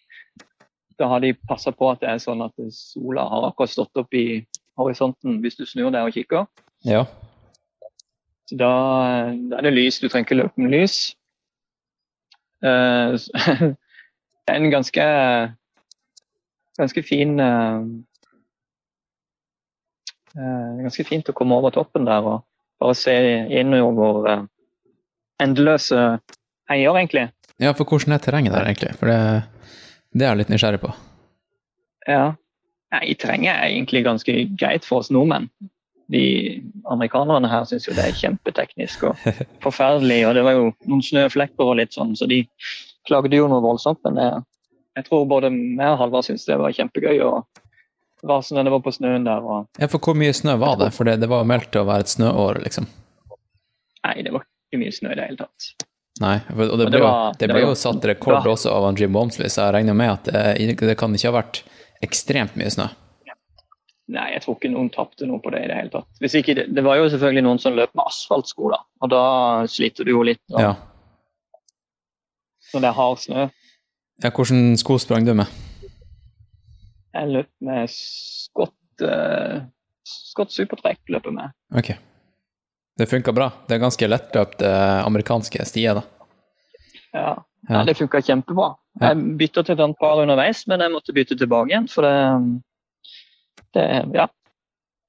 Da 0.99 1.07
har 1.07 1.23
de 1.23 1.29
passa 1.47 1.71
på 1.71 1.87
at 1.93 2.01
det 2.01 2.09
er 2.11 2.19
sånn 2.19 2.43
at 2.43 2.51
sola 2.75 3.23
har 3.31 3.45
akkurat 3.47 3.71
stått 3.71 4.01
opp 4.03 4.17
i 4.19 4.41
horisonten 4.75 5.37
hvis 5.39 5.55
du 5.55 5.63
snur 5.63 5.95
deg 5.95 6.09
og 6.09 6.11
kikker. 6.17 6.43
ja. 6.83 7.05
Så 8.51 8.55
da, 8.59 8.67
da 9.47 9.61
er 9.61 9.65
det 9.69 9.73
lys. 9.77 10.01
Du 10.03 10.09
trenger 10.09 10.27
ikke 10.27 10.39
løpe 10.41 10.59
med 10.59 10.75
lys. 10.75 10.97
Eh, 12.67 13.15
det 13.15 14.51
er 14.51 14.55
en 14.59 14.69
ganske 14.75 15.07
ganske 16.77 17.03
fin 17.03 17.39
eh, 17.39 17.81
eh, 20.35 20.69
Ganske 20.83 21.07
fint 21.07 21.31
å 21.31 21.35
komme 21.35 21.55
over 21.63 21.75
toppen 21.79 22.07
der 22.11 22.27
og 22.35 22.43
bare 22.81 22.95
se 22.97 23.13
innover 23.59 24.27
uh, 24.27 24.43
endeløse 25.43 26.01
heier, 26.71 26.97
egentlig. 26.97 27.27
Ja, 27.61 27.73
for 27.73 27.89
hvordan 27.89 28.15
er 28.15 28.21
terrenget 28.21 28.53
der, 28.53 28.67
egentlig? 28.69 28.93
For 28.99 29.09
det, 29.09 29.19
det 30.13 30.25
er 30.25 30.33
jeg 30.33 30.41
litt 30.43 30.51
nysgjerrig 30.53 30.81
på. 30.83 30.91
Ja. 32.07 32.35
Nei, 32.93 33.15
terrenget 33.19 33.51
er 33.51 33.71
egentlig 33.71 34.03
ganske 34.05 34.35
greit 34.59 34.85
for 34.87 35.03
oss 35.03 35.11
nordmenn. 35.11 35.49
De 36.13 36.23
amerikanerne 36.87 37.49
her 37.51 37.65
syns 37.67 37.89
jo 37.89 37.95
det 37.97 38.05
er 38.05 38.15
kjempeteknisk 38.15 39.09
og 39.09 39.25
forferdelig. 39.65 40.21
Og 40.29 40.37
det 40.37 40.45
var 40.47 40.55
jo 40.55 40.69
noen 40.87 41.03
snøflekker 41.03 41.73
og 41.73 41.79
litt 41.81 41.97
sånn, 41.97 42.15
så 42.15 42.29
de 42.29 42.43
klagde 43.07 43.35
jo 43.35 43.49
noe 43.51 43.63
voldsomt. 43.65 43.99
Men 44.07 44.21
jeg, 44.21 44.45
jeg 44.99 45.09
tror 45.09 45.27
både 45.29 45.51
meg 45.51 45.95
og 45.95 46.01
Halvard 46.03 46.29
syns 46.29 46.47
det 46.47 46.59
var 46.61 46.75
kjempegøy 46.77 47.19
å 47.25 47.33
rase 48.25 48.55
når 48.55 48.63
det 48.63 48.71
var 48.73 48.79
på 48.85 48.93
snøen 48.95 49.25
der. 49.27 49.43
Og, 49.45 49.67
Ja, 49.79 49.87
for 49.91 49.99
hvor 49.99 50.15
mye 50.17 50.33
snø 50.33 50.55
var 50.57 50.77
det? 50.81 50.91
For 50.93 51.03
det, 51.05 51.19
det 51.21 51.29
var 51.29 51.43
jo 51.43 51.49
meldt 51.51 51.71
til 51.71 51.81
å 51.81 51.85
være 51.89 51.99
et 52.07 52.13
snøår, 52.15 52.63
liksom. 52.63 52.87
nei, 54.07 54.21
det 54.23 54.31
var 54.33 54.45
ikke 54.71 54.79
mye 54.81 54.91
snø 54.95 55.11
i 55.11 55.15
det 55.19 55.25
hele 55.27 55.37
tatt. 55.37 55.87
Nei, 56.19 56.37
og 56.49 56.77
det 56.79 56.87
ble, 56.87 56.91
det 56.95 56.99
jo, 56.99 57.03
var- 57.05 57.33
det 57.33 57.39
det 57.45 57.49
ble 57.53 57.61
var 57.61 57.69
jo 57.69 57.75
satt 57.77 58.05
rekord 58.09 58.41
bra. 58.43 58.53
også 58.55 58.71
av 58.73 58.97
Jim 58.97 59.13
Walmsley, 59.13 59.47
så 59.53 59.67
jeg 59.67 59.73
regner 59.75 59.93
med 59.93 60.09
at 60.15 60.23
det, 60.23 60.77
det 60.79 60.97
kan 60.97 61.13
ikke 61.13 61.29
ha 61.31 61.35
vært 61.41 61.61
ekstremt 62.01 62.55
mye 62.57 62.71
snø. 62.73 62.87
Nei, 64.09 64.31
jeg 64.33 64.41
tror 64.45 64.55
ikke 64.55 64.71
noen 64.71 64.89
tapte 64.89 65.27
noe 65.27 65.41
på 65.43 65.51
det 65.51 65.65
i 65.65 65.67
det 65.67 65.75
hele 65.75 65.89
tatt. 65.91 66.07
Hvis 66.23 66.33
ikke, 66.39 66.53
det, 66.55 66.69
det 66.73 66.83
var 66.85 66.95
jo 66.95 67.09
selvfølgelig 67.11 67.43
noen 67.43 67.59
som 67.59 67.75
løp 67.75 67.91
med 67.93 68.05
asfaltsko, 68.07 68.69
da. 68.71 68.77
Og 69.03 69.09
da 69.11 69.21
sliter 69.67 70.05
du 70.07 70.11
jo 70.15 70.21
litt 70.23 70.39
Da. 70.47 70.61
Ja. 70.63 70.73
når 72.73 72.81
det 72.81 72.87
er 72.89 72.95
hard 72.97 73.19
snø. 73.19 73.49
ja 74.23 74.29
hvordan 74.31 74.77
sko 74.79 74.97
sprang 74.97 75.25
du 75.27 75.33
med? 75.33 75.45
Jeg 77.15 77.31
løp 77.33 77.49
med 77.63 77.89
Scott, 77.89 78.75
uh, 79.01 79.61
Scott 80.07 80.51
Supertrekk. 80.51 80.99
løper 81.09 81.31
med. 81.31 81.53
Ok. 81.75 81.93
Det 82.97 83.05
funka 83.09 83.31
bra. 83.33 83.51
Det 83.67 83.75
er 83.77 83.83
ganske 83.83 84.07
lettløpte 84.09 84.69
amerikanske 85.05 85.65
stier, 85.69 85.99
da. 86.01 86.03
Ja, 87.13 87.19
Ja. 87.21 87.43
ja. 87.69 87.83
Det 87.85 87.97
funka 87.97 88.21
kjempebra. 88.21 88.71
Ja. 89.01 89.11
Jeg 89.13 89.37
bytta 89.37 89.63
til 89.63 89.75
et 89.75 89.79
annet 89.83 89.99
par 89.99 90.17
underveis, 90.21 90.65
men 90.67 90.79
jeg 90.81 90.91
måtte 90.91 91.13
bytte 91.13 91.37
tilbake 91.37 91.69
igjen. 91.71 91.87
For 91.89 92.01
det, 92.01 92.61
det 93.73 93.87
Ja. 94.15 94.27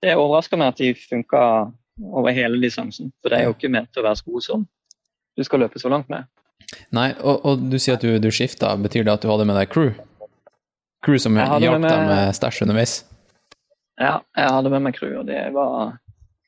Det 0.00 0.12
overraska 0.14 0.57
meg 0.57 0.69
at 0.69 0.76
de 0.78 0.93
funka 0.95 1.73
over 2.14 2.31
hele 2.31 2.61
distansen. 2.62 3.11
For 3.21 3.31
det 3.31 3.38
er 3.40 3.45
jo 3.49 3.55
ikke 3.57 3.71
ment 3.73 3.97
å 3.99 4.02
være 4.05 4.17
sko 4.21 4.38
som 4.40 4.69
du 5.37 5.43
skal 5.43 5.59
løpe 5.64 5.81
så 5.83 5.88
langt 5.90 6.09
med. 6.09 6.28
Nei, 6.95 7.09
og, 7.19 7.40
og 7.45 7.64
du 7.71 7.78
sier 7.83 7.97
at 7.97 8.05
du, 8.05 8.19
du 8.23 8.28
skifta. 8.31 8.76
Betyr 8.78 9.02
det 9.09 9.12
at 9.17 9.23
du 9.25 9.28
hadde 9.33 9.47
med 9.49 9.57
deg 9.59 9.69
crew? 9.73 9.90
Crew 11.05 11.19
som 11.23 11.37
hjalp 11.38 11.61
deg 11.62 11.83
med 11.83 12.35
stæsj 12.35 12.62
underveis? 12.67 12.97
Ja, 13.99 14.21
jeg 14.37 14.50
hadde 14.55 14.71
med 14.71 14.83
meg 14.83 14.95
crew, 14.99 15.17
og 15.21 15.26
det 15.26 15.40
var 15.55 15.97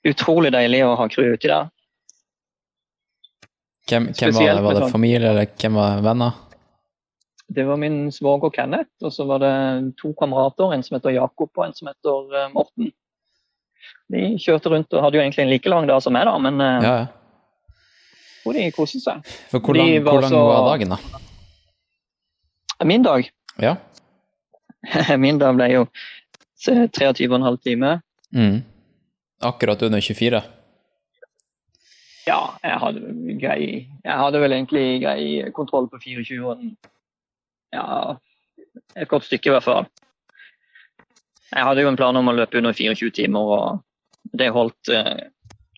utrolig 0.07 0.53
deilig 0.55 0.85
å 0.87 0.95
ha 0.99 1.07
crew 1.11 1.33
uti 1.35 1.49
der. 1.51 1.69
Hvem, 3.91 4.07
hvem 4.15 4.35
var 4.37 4.47
det? 4.55 4.63
Var 4.63 4.75
det 4.77 4.83
sånn- 4.85 4.93
familie, 4.93 5.31
eller 5.33 5.47
hvem 5.59 5.75
var 5.75 6.01
venner? 6.05 6.33
Det 7.51 7.65
var 7.67 7.77
min 7.83 8.11
svoger 8.15 8.51
Kenneth, 8.55 8.91
og 9.03 9.11
så 9.13 9.25
var 9.27 9.39
det 9.43 9.97
to 9.99 10.13
kamerater, 10.15 10.73
en 10.75 10.83
som 10.87 10.95
heter 10.95 11.11
Jakob 11.17 11.51
og 11.59 11.65
en 11.67 11.75
som 11.75 11.89
heter 11.91 12.37
eh, 12.45 12.53
Morten. 12.55 12.93
De 14.11 14.21
kjørte 14.39 14.71
rundt 14.71 14.93
og 14.95 15.03
hadde 15.03 15.19
jo 15.19 15.23
egentlig 15.25 15.43
en 15.43 15.51
like 15.51 15.69
lang 15.73 15.89
dag 15.91 16.03
som 16.03 16.13
meg, 16.15 16.27
da, 16.31 16.37
men 16.39 16.61
eh, 16.61 16.87
Ja, 16.87 16.95
ja. 17.01 17.07
hvor 18.45 18.55
de 18.55 18.71
koste 18.71 19.01
seg. 19.03 19.27
For 19.51 19.59
hvor 19.59 19.75
lang, 19.75 19.91
var 20.05 20.13
hvor 20.13 20.23
lang 20.23 20.31
så- 20.31 20.47
var 20.47 20.71
dagen, 20.71 20.89
da? 20.95 22.85
Min 22.87 23.03
dag 23.03 23.27
Ja. 23.61 23.75
min 25.25 25.39
dag 25.41 25.57
ble 25.59 25.69
jo 25.73 25.85
23,5 26.67 27.61
timer. 27.65 28.01
Mm. 28.35 28.63
Akkurat 29.41 29.83
under 29.83 30.01
24? 30.01 30.43
Ja, 32.29 32.41
jeg 32.63 32.79
hadde, 32.83 33.13
grei, 33.41 33.63
jeg 34.05 34.17
hadde 34.23 34.41
vel 34.43 34.55
egentlig 34.55 35.01
grei 35.03 35.23
kontroll 35.57 35.89
på 35.91 36.01
24 36.03 36.41
og 36.45 36.65
Ja, 37.71 38.17
et 38.99 39.09
godt 39.09 39.25
stykke 39.25 39.51
i 39.51 39.53
hvert 39.55 39.67
fall. 39.67 39.87
Jeg 41.51 41.67
hadde 41.67 41.83
jo 41.83 41.91
en 41.91 41.99
plan 41.99 42.17
om 42.19 42.31
å 42.31 42.35
løpe 42.35 42.59
under 42.59 42.75
24 42.77 43.11
timer, 43.15 43.41
og 43.41 44.35
det 44.37 44.51
holdt 44.55 44.91
eh, 44.93 45.31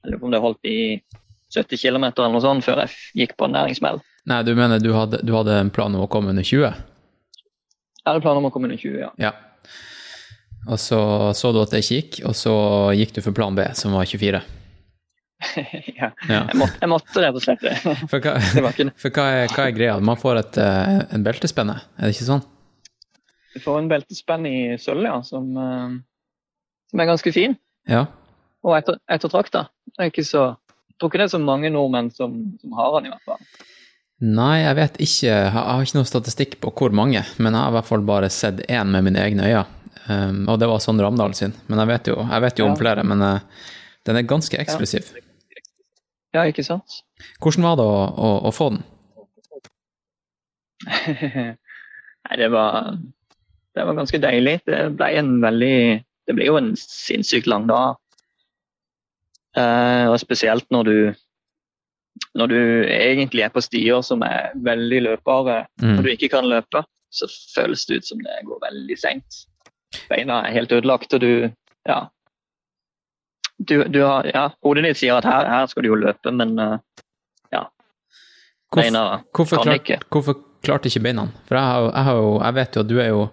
Jeg 0.03 0.11
lurer 0.11 0.21
på 0.21 0.27
om 0.27 0.33
det 0.35 0.41
holdt 0.43 0.69
i 0.69 0.79
70 1.55 1.79
km 1.79 2.05
eller 2.11 2.33
noe 2.33 2.43
sånt 2.43 2.65
før 2.65 2.83
jeg 2.83 2.97
gikk 3.23 3.37
på 3.39 3.47
en 3.47 3.55
næringsmeld. 3.55 4.03
Nei, 4.29 4.41
du 4.43 4.55
mener 4.59 4.83
du 4.83 4.91
hadde, 4.97 5.21
du 5.23 5.33
hadde 5.37 5.55
en 5.61 5.71
plan 5.71 5.95
om 5.95 6.05
å 6.05 6.11
komme 6.11 6.33
under 6.33 6.47
20? 6.47 6.75
Jeg 8.03 8.11
hadde 8.11 8.23
planer 8.25 8.43
om 8.43 8.49
å 8.49 8.51
komme 8.51 8.67
under 8.67 8.81
20, 8.81 8.99
ja. 8.99 9.11
Ja. 9.23 9.31
Og 10.67 10.79
så 10.79 10.99
så 11.39 11.51
du 11.55 11.61
at 11.63 11.71
det 11.75 11.83
ikke 11.83 11.99
gikk, 12.01 12.19
og 12.27 12.35
så 12.39 12.55
gikk 12.99 13.15
du 13.15 13.23
for 13.23 13.35
plan 13.37 13.55
B, 13.55 13.65
som 13.79 13.95
var 13.95 14.07
24. 14.11 14.41
ja. 16.01 16.09
Ja. 16.29 16.41
Jeg, 16.49 16.59
måtte, 16.59 16.79
jeg 16.81 16.91
måtte 16.91 17.23
rett 17.23 17.39
og 17.39 17.45
slett 17.45 17.63
det. 17.63 17.75
For 18.11 18.19
hva, 18.23 18.35
for 19.03 19.15
hva, 19.15 19.27
er, 19.43 19.53
hva 19.55 19.67
er 19.69 19.77
greia? 19.77 19.99
Man 20.03 20.19
får 20.19 20.43
et, 20.43 20.59
eh, 20.63 20.97
en 21.15 21.27
beltespenne, 21.27 21.79
er 21.99 22.09
det 22.11 22.17
ikke 22.17 22.31
sånn? 22.31 22.43
Du 23.53 23.61
får 23.61 23.83
en 23.83 23.91
beltespenn 23.91 24.49
i 24.49 24.57
sølv, 24.81 25.07
ja, 25.07 25.19
som, 25.27 25.51
eh, 25.61 25.95
som 26.91 27.05
er 27.05 27.11
ganske 27.11 27.35
fin. 27.35 27.55
Ja. 27.91 28.07
Og 28.67 28.75
etter, 28.79 28.99
ettertrakta. 29.11 29.67
Det 29.93 30.05
er 30.05 30.13
ikke 30.13 30.27
så 30.27 30.53
Jeg 30.93 30.99
tror 31.03 31.11
ikke 31.11 31.19
det 31.19 31.25
er 31.25 31.33
så 31.33 31.39
mange 31.43 31.71
nordmenn 31.73 32.13
som, 32.15 32.35
som 32.63 32.75
har 32.79 32.93
den, 32.95 33.09
i 33.09 33.11
hvert 33.11 33.25
fall. 33.27 33.41
Nei, 34.23 34.63
jeg 34.63 34.77
vet 34.79 34.99
ikke. 35.03 35.29
Jeg 35.31 35.53
har 35.55 35.83
ikke 35.83 35.99
noe 35.99 36.07
statistikk 36.07 36.53
på 36.63 36.71
hvor 36.79 36.93
mange, 36.95 37.25
men 37.43 37.51
jeg 37.57 37.59
har 37.59 37.73
i 37.73 37.77
hvert 37.79 37.89
fall 37.89 38.05
bare 38.07 38.29
sett 38.31 38.61
én 38.71 38.93
med 38.95 39.03
mine 39.09 39.19
egne 39.23 39.49
øyne. 39.49 39.65
Um, 40.07 40.45
og 40.51 40.59
det 40.59 40.67
var 40.71 40.81
Sondre 40.83 41.07
Amdal 41.07 41.35
sin. 41.39 41.53
Men 41.71 41.79
jeg 41.83 41.91
vet 41.91 42.09
jo, 42.11 42.17
jeg 42.27 42.43
vet 42.43 42.59
jo 42.59 42.67
om 42.67 42.73
Ja. 42.75 42.79
flere, 42.79 43.05
men 43.07 43.23
uh, 43.23 43.41
den 44.07 44.19
er 44.19 44.27
ganske 44.27 44.59
eksklusiv. 44.59 45.11
Ja, 46.35 46.43
ikke 46.49 46.65
sant? 46.67 47.03
Hvordan 47.43 47.67
var 47.67 47.77
det 47.79 47.85
å, 47.87 47.99
å, 48.15 48.31
å 48.49 48.53
få 48.55 48.71
den? 48.73 48.83
Nei, 52.23 52.37
det 52.39 52.49
var, 52.51 52.95
det 53.75 53.85
var 53.87 53.99
ganske 53.99 54.23
deilig. 54.23 54.57
Det 54.67 54.81
ble 54.99 55.11
en 55.19 55.35
veldig 55.43 55.77
Det 56.27 56.35
ble 56.39 56.47
jo 56.47 56.57
en 56.59 56.73
sinnssykt 56.79 57.49
lang 57.51 57.67
dag. 57.67 57.99
Uh, 59.59 60.07
og 60.13 60.19
spesielt 60.23 60.69
når 60.71 60.87
du 60.89 60.97
når 62.37 62.49
du 62.53 62.59
egentlig 62.89 63.45
er 63.45 63.53
på 63.55 63.63
stier 63.65 64.03
som 64.05 64.23
er 64.27 64.53
veldig 64.57 65.03
løpbare, 65.09 65.67
Mm. 65.83 65.97
når 65.97 66.03
du 66.03 66.11
ikke 66.15 66.29
kan 66.31 66.45
løpe, 66.49 66.85
så 67.13 67.27
føles 67.55 67.85
det 67.87 67.97
ut 68.03 68.07
som 68.07 68.19
det 68.25 68.39
går 68.49 68.61
veldig 68.63 68.99
seint. 68.99 69.43
Beina 70.09 70.43
er 70.47 70.53
helt 70.53 70.73
ødelagt, 70.73 71.13
og 71.15 71.21
du 71.21 71.51
Ja. 71.89 72.07
Du, 73.63 73.85
du 73.85 74.01
har, 74.03 74.27
ja, 74.35 74.49
hodet 74.65 74.85
ditt 74.85 74.97
sier 74.99 75.19
at 75.21 75.25
her, 75.29 75.47
her 75.47 75.67
skal 75.71 75.83
du 75.85 75.89
jo 75.93 75.99
løpe, 75.99 76.33
men 76.35 76.57
ja. 77.53 77.67
Hvorfor, 78.73 78.81
beina 78.83 79.03
hvorfor, 79.37 79.63
kan 79.63 79.79
klart, 79.85 80.07
hvorfor 80.11 80.39
klarte 80.65 80.89
ikke 80.91 81.03
beina? 81.05 81.29
For 81.47 81.59
jeg, 81.59 81.65
har, 81.69 81.91
jeg, 81.93 82.05
har 82.09 82.17
jo, 82.23 82.33
jeg 82.43 82.55
vet 82.59 82.75
jo 82.79 82.81
at 82.81 82.89
du 82.91 82.97
er 83.03 83.09
jo 83.13 83.29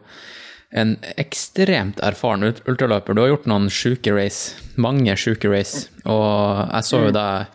en 0.71 0.91
ekstremt 1.17 2.01
erfaren 2.05 2.43
ultraløper. 2.45 3.15
Du 3.17 3.21
har 3.23 3.31
gjort 3.31 3.47
noen 3.49 3.69
sjuke 3.73 4.13
race, 4.13 4.53
mange 4.77 5.15
sjuke 5.17 5.49
race, 5.49 5.87
og 6.05 6.67
jeg 6.75 6.83
så 6.91 6.99
Mm. 6.99 7.05
jo 7.07 7.11
deg 7.11 7.47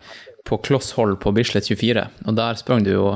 på 0.44 0.58
kloss 0.64 0.92
hold 0.98 1.18
på 1.22 1.32
Bislett 1.32 1.68
24, 1.68 2.04
og 2.26 2.36
der 2.36 2.60
sprang 2.60 2.84
du 2.84 2.92
jo 2.92 3.06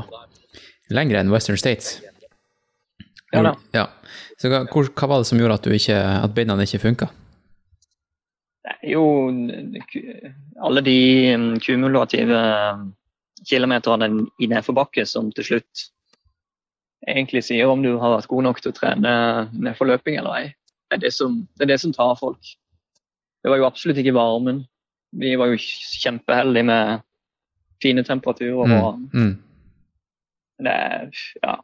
lenger 0.89 1.19
enn 1.19 1.33
Western 1.33 1.59
States. 1.61 1.99
Ja 3.33 3.43
da. 3.45 3.53
Ja. 3.75 3.85
Så 4.41 4.49
hva, 4.49 4.63
hva 4.65 5.09
var 5.09 5.21
det 5.21 5.29
som 5.29 5.39
gjorde 5.39 5.59
at, 5.59 5.67
du 5.67 5.75
ikke, 5.75 5.97
at 5.97 6.33
beina 6.33 6.57
ikke 6.63 6.81
funka? 6.81 7.09
Jo 8.85 9.03
alle 10.65 10.81
de 10.85 10.99
mm, 11.37 11.53
kumulative 11.63 12.39
kilometerne 13.47 14.09
i 14.41 14.49
nedforbakke 14.51 15.05
som 15.07 15.29
til 15.35 15.47
slutt 15.47 15.85
egentlig 17.07 17.43
sier 17.47 17.69
om 17.71 17.83
du 17.83 17.93
har 18.01 18.17
vært 18.17 18.29
god 18.31 18.47
nok 18.49 18.61
til 18.61 18.73
å 18.73 18.75
trene 18.75 19.13
nedforløping 19.53 20.19
eller 20.19 20.41
ei. 20.41 20.47
Det 20.89 20.97
er 20.97 21.05
det, 21.05 21.13
som, 21.13 21.37
det 21.57 21.67
er 21.67 21.73
det 21.73 21.79
som 21.83 21.93
tar 21.93 22.17
folk. 22.19 22.55
Det 23.39 23.51
var 23.51 23.61
jo 23.61 23.67
absolutt 23.69 23.99
ikke 24.01 24.17
varmen. 24.17 24.63
Vi 25.15 25.35
var 25.39 25.51
jo 25.51 25.61
kjempeheldige 25.61 26.67
med 26.67 27.05
fine 27.83 28.03
temperaturer. 28.03 28.59
og 28.83 28.99
Mm. 28.99 29.09
Mm. 29.13 29.35
det 30.59 30.71
er, 30.75 31.09
ja, 31.43 31.55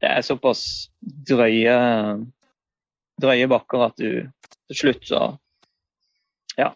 det 0.00 0.08
er 0.10 0.22
såpass 0.26 0.90
drøye, 1.28 1.76
drøye 3.20 3.48
bakker 3.48 3.86
at 3.86 3.96
du 3.96 4.10
til 4.68 4.76
slutt 4.76 5.04
så 5.08 5.22
Ja. 6.58 6.72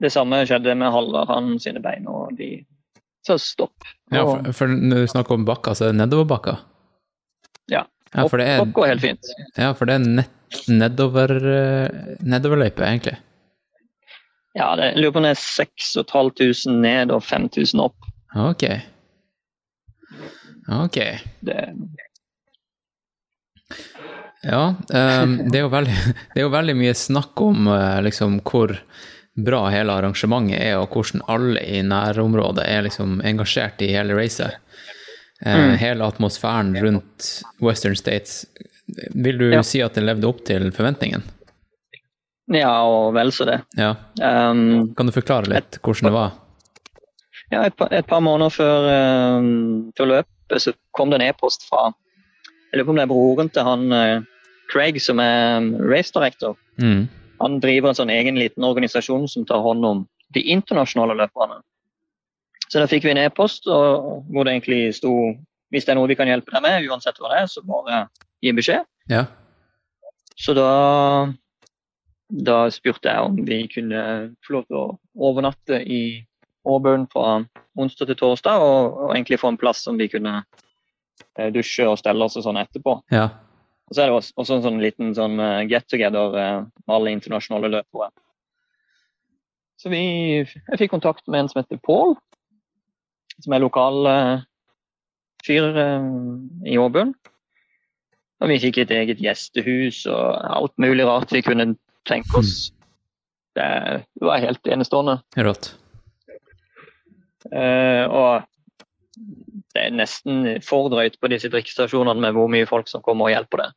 Det 0.00 0.10
samme 0.12 0.42
skjedde 0.46 0.74
med 0.76 0.92
Halvard, 0.92 1.28
han 1.28 1.58
sine 1.60 1.80
bein, 1.80 2.06
og 2.08 2.36
de 2.36 2.64
sa 3.26 3.36
stopp. 3.38 3.84
Ja, 4.12 4.24
for, 4.24 4.52
for 4.52 4.66
når 4.68 5.04
du 5.04 5.06
snakker 5.12 5.34
om 5.34 5.44
bakker, 5.44 5.74
så 5.74 5.86
er 5.86 5.94
det 5.94 6.00
nedoverbakker? 6.02 6.58
Ja. 7.72 7.84
Ja, 8.14 8.26
for 8.28 8.38
det 8.38 8.46
er, 8.46 8.64
helt 8.86 9.02
fint. 9.02 9.30
ja, 9.58 9.72
for 9.76 9.88
det 9.88 9.94
er 9.98 10.04
nett, 10.20 10.60
nedover, 10.70 11.32
eh, 11.36 12.16
nedoverløype, 12.22 12.84
egentlig. 12.86 13.16
Ja, 14.56 14.70
det, 14.78 14.92
jeg 14.94 15.02
lurer 15.02 15.12
på 15.12 15.20
om 15.20 15.26
det 15.26 15.34
er 15.34 15.40
6500 15.42 16.76
ned 16.80 17.12
og 17.12 17.22
5000 17.26 17.82
opp. 17.84 18.06
Ok. 18.36 18.64
Ok. 20.72 20.98
Det, 21.46 21.60
Ja, 24.46 24.74
um, 24.78 25.36
det, 25.50 25.58
er 25.58 25.68
veldig, 25.72 25.94
det 26.34 26.40
er 26.40 26.44
jo 26.46 26.52
veldig 26.54 26.76
mye 26.78 26.94
snakk 26.94 27.40
om 27.42 27.66
uh, 27.68 27.98
liksom 28.06 28.38
hvor 28.46 28.76
bra 29.36 29.66
hele 29.74 29.92
arrangementet 29.92 30.60
er, 30.62 30.78
og 30.80 30.94
hvordan 30.94 31.24
alle 31.28 31.60
i 31.66 31.82
nærområdet 31.84 32.64
er 32.64 32.86
liksom 32.86 33.18
engasjert 33.26 33.82
i 33.84 33.90
hele 33.96 34.16
racet. 34.18 34.56
Uh, 34.56 34.62
Mm. 35.46 35.74
Hele 35.76 36.06
atmosfæren 36.06 36.70
rundt 36.80 37.26
Western 37.60 37.96
States. 37.98 38.46
Vil 39.12 39.36
du 39.36 39.50
Ja. 39.52 39.60
si 39.62 39.82
at 39.84 39.92
det 39.98 40.06
levde 40.06 40.24
opp 40.30 40.38
til 40.48 40.70
forventningen? 40.72 41.20
Ja, 42.54 42.72
og 42.86 43.14
vel 43.16 43.32
så 43.34 43.46
det. 43.48 43.60
Ja. 43.78 43.94
Um, 44.20 44.94
Kan 44.96 45.08
du 45.08 45.14
forklare 45.14 45.50
litt 45.50 45.78
hvordan 45.82 46.10
det 46.10 46.14
var? 46.14 46.36
Ja, 47.50 47.62
et 47.66 47.78
et 47.90 48.06
par 48.06 48.22
måneder 48.22 48.50
før, 48.50 48.88
um, 49.38 49.92
før 49.98 50.10
løpet 50.12 50.62
så 50.62 50.74
kom 50.94 51.10
det 51.10 51.20
en 51.20 51.28
e-post 51.28 51.66
fra 51.66 51.92
Jeg 52.72 52.78
lurer 52.80 52.86
på 52.86 52.92
om 52.92 52.98
det 52.98 53.04
er 53.06 53.10
broren 53.10 53.50
til 53.50 53.66
han 53.66 53.92
uh, 53.92 54.24
Craig, 54.70 54.98
som 55.02 55.22
er 55.22 55.58
um, 55.58 55.70
race 55.90 56.12
director. 56.14 56.56
Mm. 56.82 57.06
Han 57.40 57.60
driver 57.62 57.90
en 57.90 57.98
sånn 57.98 58.10
egen 58.10 58.38
liten 58.38 58.64
organisasjon 58.66 59.28
som 59.28 59.46
tar 59.46 59.62
hånd 59.62 59.84
om 59.84 60.04
de 60.34 60.42
internasjonale 60.42 61.14
løperne. 61.18 61.60
Så 62.66 62.82
da 62.82 62.88
fikk 62.90 63.06
vi 63.06 63.12
en 63.14 63.22
e-post 63.22 63.66
hvor 63.66 64.42
det 64.44 64.56
egentlig 64.56 64.94
sto 64.96 65.12
hvis 65.74 65.86
det 65.86 65.94
er 65.94 65.98
noe 65.98 66.10
vi 66.10 66.16
kan 66.18 66.28
hjelpe 66.30 66.54
deg 66.54 66.62
med, 66.62 66.86
uansett 66.90 67.18
hva 67.20 67.32
det 67.32 67.42
er, 67.42 67.50
så 67.50 67.62
bare 67.66 68.06
gi 68.44 68.52
beskjed. 68.54 68.86
Ja. 69.10 69.24
Så 70.38 70.54
da, 70.56 70.68
da 72.28 72.66
spurte 72.74 73.12
jeg 73.12 73.22
om 73.22 73.36
vi 73.46 73.60
kunne 73.70 74.02
få 74.46 74.56
lov 74.56 74.66
til 74.66 74.78
å 74.80 74.86
overnatte 75.28 75.80
i 75.82 76.02
Auburn 76.66 77.06
fra 77.12 77.40
onsdag 77.78 78.10
til 78.10 78.18
torsdag, 78.18 78.62
og, 78.62 78.96
og 79.04 79.12
egentlig 79.14 79.38
få 79.38 79.52
en 79.52 79.60
plass 79.60 79.84
som 79.86 79.98
vi 80.00 80.08
kunne 80.10 80.40
eh, 81.38 81.50
dusje 81.54 81.86
og 81.86 82.00
stelle 82.00 82.26
oss 82.26 82.38
og 82.38 82.48
sånn 82.48 82.62
etterpå. 82.62 83.00
ja. 83.14 83.28
Og 83.86 83.94
så 83.94 84.02
er 84.02 84.10
det 84.10 84.16
også, 84.18 84.56
en 84.56 84.64
sånn 84.64 84.80
liten 84.82 85.12
sånn 85.14 85.38
eh, 85.38 85.66
get 85.70 85.86
together 85.86 86.34
eh, 86.34 86.64
med 86.66 86.94
alle 86.96 87.12
internasjonale 87.14 87.70
løpere. 87.76 88.10
Så 89.78 89.92
vi, 89.92 90.02
jeg 90.42 90.80
fikk 90.80 90.90
kontakt 90.96 91.26
med 91.28 91.44
en 91.44 91.50
som 91.52 91.60
heter 91.60 91.78
Paul, 91.86 92.16
som 93.44 93.52
er 93.52 93.60
lokal 93.60 94.08
uh, 94.08 94.44
fyr 95.44 95.76
uh, 95.76 96.06
i 96.64 96.78
Åbøen. 96.80 97.12
Og 98.40 98.50
vi 98.50 98.56
fikk 98.62 98.80
et 98.80 98.94
eget 98.96 99.20
gjestehus 99.20 100.02
og 100.08 100.40
alt 100.48 100.72
mulig 100.80 101.04
rart 101.08 101.34
vi 101.36 101.44
kunne 101.44 101.74
tenke 102.08 102.38
oss. 102.40 102.70
Det, 103.56 103.66
det 104.20 104.26
var 104.28 104.42
helt 104.42 104.68
enestående. 104.68 105.18
Rått. 105.36 105.72
Uh, 107.46 108.04
og 108.10 108.46
det 109.76 109.84
er 109.86 109.94
nesten 109.94 110.46
for 110.66 110.90
drøyt 110.92 111.18
på 111.22 111.30
disse 111.30 111.50
drikkestasjonene 111.52 112.20
med 112.24 112.34
hvor 112.36 112.48
mye 112.52 112.66
folk 112.68 112.88
som 112.90 113.04
kommer 113.04 113.28
og 113.28 113.34
hjelper 113.36 113.62
deg. 113.64 113.74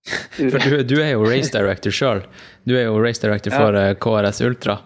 For 0.50 0.56
du, 0.64 0.78
du 0.88 0.94
er 1.04 1.10
jo 1.12 1.26
race 1.28 1.52
director 1.52 1.92
sjøl. 1.92 2.22
Du 2.64 2.72
er 2.72 2.86
jo 2.86 2.94
race 3.04 3.20
director 3.20 3.52
for 3.52 3.76
ja. 3.76 3.90
KRS 4.00 4.38
Ultra. 4.46 4.78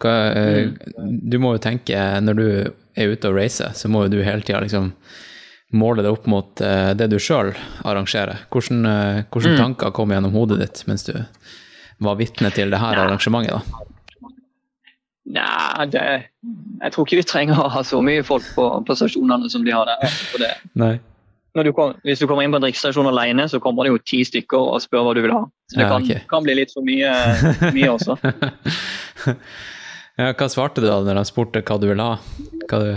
Hva, 0.00 0.12
eh, 0.36 0.68
Du 1.00 1.38
må 1.40 1.54
jo 1.54 1.62
tenke, 1.64 1.96
når 2.20 2.36
du 2.36 2.44
er 2.52 3.14
ute 3.14 3.30
og 3.30 3.38
racer, 3.38 3.72
så 3.72 3.88
må 3.88 4.02
jo 4.04 4.12
du 4.12 4.18
hele 4.20 4.44
tida 4.44 4.60
liksom 4.60 4.90
måle 5.80 6.04
det 6.04 6.12
opp 6.12 6.28
mot 6.28 6.60
uh, 6.60 6.90
det 6.92 7.08
du 7.12 7.16
sjøl 7.22 7.54
arrangerer. 7.88 8.44
Hvordan, 8.52 8.84
eh, 8.90 9.22
hvordan 9.32 9.56
Mm. 9.56 9.60
tanker 9.62 9.92
kom 9.96 10.12
gjennom 10.12 10.36
hodet 10.36 10.60
ditt 10.60 10.84
mens 10.90 11.06
du 11.08 11.14
var 12.00 12.16
vitne 12.20 12.50
til 12.54 12.72
det 12.72 12.80
her 12.80 13.00
arrangementet? 13.04 13.60
da? 13.60 13.86
Nei, 15.30 15.84
det, 15.92 16.00
jeg 16.82 16.92
tror 16.94 17.06
ikke 17.06 17.20
vi 17.20 17.26
trenger 17.28 17.60
å 17.62 17.68
ha 17.70 17.82
så 17.86 18.00
mye 18.02 18.22
folk 18.26 18.46
på, 18.56 18.64
på 18.88 18.96
stasjonene 18.98 19.50
som 19.52 19.62
de 19.66 19.74
har 19.76 19.86
der. 19.86 20.08
For 20.32 20.42
det. 20.42 20.54
Nei. 20.80 20.96
Når 21.54 21.66
du 21.66 21.70
kom, 21.74 21.92
hvis 22.06 22.20
du 22.22 22.26
kommer 22.30 22.46
inn 22.46 22.52
på 22.54 22.58
en 22.60 22.64
drikkestasjon 22.64 23.08
alene, 23.10 23.44
så 23.50 23.58
kommer 23.62 23.86
det 23.86 23.92
jo 23.92 24.00
ti 24.06 24.20
stykker 24.26 24.58
og 24.74 24.82
spør 24.82 25.04
hva 25.06 25.14
du 25.18 25.22
vil 25.24 25.34
ha. 25.34 25.42
Så 25.70 25.78
det 25.78 25.86
Ja, 25.86 25.92
kan, 25.92 26.06
ok. 26.06 26.26
kan 26.30 26.46
bli 26.46 26.56
litt 26.60 26.74
for 26.74 26.86
mye, 26.86 27.10
mye 27.74 27.90
også. 27.94 28.16
ja, 30.20 30.30
hva 30.34 30.48
svarte 30.50 30.82
du 30.82 30.88
da 30.88 30.98
når 31.06 31.20
de 31.20 31.24
spurte 31.28 31.62
hva 31.66 31.78
du 31.82 31.88
ville 31.90 32.06
ha? 32.06 32.18
Hva 32.70 32.80
du, 32.82 32.90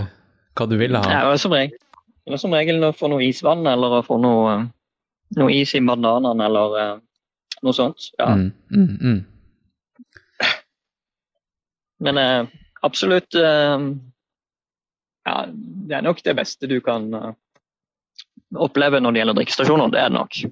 hva 0.58 0.68
du 0.70 0.76
ville 0.80 1.00
ha? 1.02 1.10
Jeg 1.18 1.30
var 1.32 1.42
som 1.42 1.54
regel, 1.54 1.78
det 2.24 2.34
var 2.36 2.42
som 2.44 2.54
regel 2.56 2.86
å 2.88 2.92
få 2.96 3.10
noe 3.12 3.26
isvann 3.26 3.66
eller 3.70 3.98
å 4.00 4.04
få 4.06 4.18
noe, 4.22 4.56
noe 5.38 5.54
is 5.54 5.74
i 5.78 5.82
bananene 5.84 6.48
eller 6.50 6.78
eh, 6.82 6.94
noe 7.62 7.76
sånt. 7.76 8.10
Ja. 8.18 8.32
Mm, 8.34 8.50
mm, 8.74 8.96
mm. 9.00 9.24
Men 12.04 12.18
eh, 12.18 12.46
absolutt 12.82 13.34
eh, 13.34 13.78
ja, 15.24 15.46
Det 15.54 15.96
er 15.96 16.04
nok 16.04 16.22
det 16.24 16.34
beste 16.36 16.68
du 16.68 16.80
kan 16.84 17.08
eh, 17.14 17.32
oppleve 18.54 19.00
når 19.00 19.14
det 19.14 19.22
gjelder 19.22 19.38
drikkestasjoner. 19.40 19.92
Det 19.94 20.02
er 20.02 20.12
det 20.12 20.18
nok. 20.18 20.42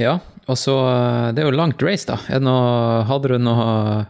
Ja, 0.00 0.18
og 0.50 0.58
så 0.58 0.76
eh, 0.88 1.28
Det 1.34 1.42
er 1.42 1.50
jo 1.50 1.58
langt 1.58 1.82
race, 1.82 2.06
da. 2.08 2.18
Noe, 2.42 3.04
hadde 3.08 3.34
du 3.34 3.38
noe, 3.42 4.04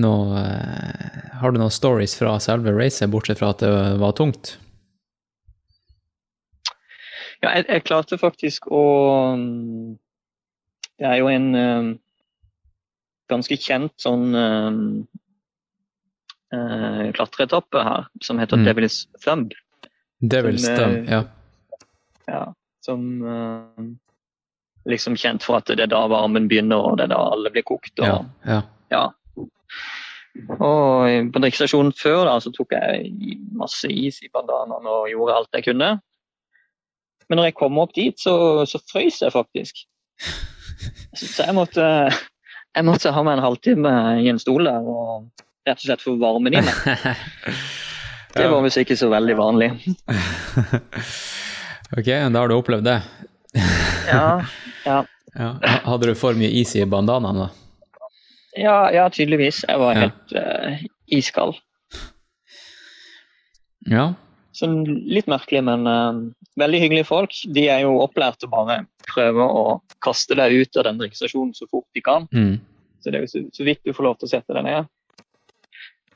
noe 0.00 0.42
eh, 0.44 1.20
Har 1.40 1.52
du 1.52 1.60
noen 1.60 1.72
stories 1.72 2.16
fra 2.18 2.38
selve 2.42 2.74
racet, 2.76 3.10
bortsett 3.12 3.40
fra 3.40 3.54
at 3.54 3.64
det 3.64 3.72
var 4.00 4.16
tungt? 4.18 4.56
Ja, 7.40 7.54
jeg, 7.56 7.66
jeg 7.68 7.84
klarte 7.88 8.18
faktisk 8.20 8.66
å 8.68 8.84
mm, 9.38 9.96
Det 11.00 11.08
er 11.08 11.16
jo 11.22 11.30
en 11.32 11.48
um, 11.56 11.90
ganske 13.32 13.56
kjent 13.56 13.94
sånn 14.02 14.34
um, 14.36 14.80
uh, 16.52 17.06
klatreetappe 17.16 17.84
her 17.86 18.08
som 18.20 18.42
heter 18.42 18.60
Mm. 18.60 18.66
Devil's 18.66 19.06
Thumb. 19.24 19.54
Devil's 20.20 20.66
Som, 20.66 20.74
eh, 20.74 20.78
Thumb, 20.80 21.08
ja. 21.08 21.22
Ja, 22.26 22.42
som 22.84 23.22
uh, 23.22 23.86
liksom 24.84 25.16
kjent 25.16 25.46
for 25.46 25.56
at 25.56 25.70
det 25.70 25.80
er 25.80 25.92
da 25.94 26.02
varmen 26.10 26.48
begynner, 26.50 26.76
og 26.90 26.98
det 26.98 27.08
er 27.08 27.14
da 27.14 27.22
alle 27.32 27.50
blir 27.54 27.64
kokt. 27.64 27.94
Og, 27.98 28.04
ja, 28.04 28.20
ja. 28.44 28.60
Ja. 28.90 29.06
Og 30.58 31.32
på 31.32 31.42
drikkestasjonen 31.42 31.92
før 31.96 32.24
da, 32.28 32.36
så 32.42 32.52
tok 32.54 32.74
jeg 32.76 33.38
masse 33.56 33.88
is 33.88 34.20
i 34.22 34.30
bandanene 34.32 34.90
og 34.90 35.08
gjorde 35.10 35.38
alt 35.40 35.58
jeg 35.58 35.70
kunne. 35.70 35.90
Men 37.30 37.38
når 37.38 37.50
jeg 37.50 37.56
kom 37.60 37.78
opp 37.78 37.92
dit, 37.94 38.16
så, 38.18 38.34
så 38.66 38.80
frøs 38.90 39.20
jeg 39.22 39.30
faktisk. 39.30 39.84
Så 41.14 41.44
jeg 41.46 41.54
måtte, 41.54 41.84
jeg 42.74 42.86
måtte 42.86 43.12
ha 43.14 43.22
meg 43.26 43.38
en 43.38 43.44
halvtime 43.44 43.92
i 44.24 44.26
en 44.32 44.40
stol 44.42 44.66
der 44.66 44.82
og 44.82 45.28
rett 45.68 45.78
og 45.78 45.84
slett 45.86 46.02
få 46.02 46.16
varmen 46.20 46.56
i 46.58 46.62
meg. 46.64 46.74
Det 48.34 48.44
var 48.46 48.62
visst 48.62 48.78
ikke 48.78 48.94
så 48.98 49.08
veldig 49.10 49.34
vanlig. 49.38 49.68
ok, 51.98 52.06
da 52.06 52.38
har 52.38 52.50
du 52.50 52.54
opplevd 52.58 52.86
det. 52.90 52.98
Ja, 54.10 54.26
ja. 54.86 55.00
Ja. 55.30 55.52
Hadde 55.84 56.08
du 56.10 56.16
for 56.18 56.34
mye 56.34 56.50
is 56.58 56.72
i 56.74 56.80
bandanaen, 56.90 57.36
da? 57.44 57.44
Ja, 58.58 58.88
ja, 58.90 59.04
tydeligvis. 59.14 59.60
Jeg 59.62 59.78
var 59.78 59.94
Ja. 59.94 60.00
helt 60.08 60.32
eh, 60.34 60.80
iskald. 61.06 61.54
Ja. 63.86 64.08
Sånn 64.56 64.80
litt 65.06 65.28
merkelig, 65.30 65.62
men 65.62 65.86
uh, 65.86 66.16
veldig 66.58 66.80
hyggelige 66.82 67.06
folk. 67.06 67.36
De 67.54 67.68
er 67.70 67.84
jo 67.84 68.00
opplært 68.02 68.40
til 68.40 68.50
å 68.50 68.54
bare 68.56 68.80
prøve 69.06 69.46
å 69.46 69.76
kaste 70.02 70.34
deg 70.38 70.56
ut 70.58 70.80
av 70.80 70.88
den 70.88 70.98
drikkestasjonen 70.98 71.52
så 71.54 71.68
fort 71.70 71.86
de 71.94 72.02
kan. 72.02 72.26
Mm. 72.34 72.56
Så 73.00 73.12
det 73.12 73.20
er 73.20 73.26
jo 73.26 73.30
så, 73.30 73.44
så 73.54 73.66
vidt 73.68 73.84
du 73.86 73.94
får 73.94 74.08
lov 74.08 74.18
til 74.18 74.26
å 74.26 74.32
sette 74.32 74.56
deg 74.56 74.66
ned. 74.66 74.90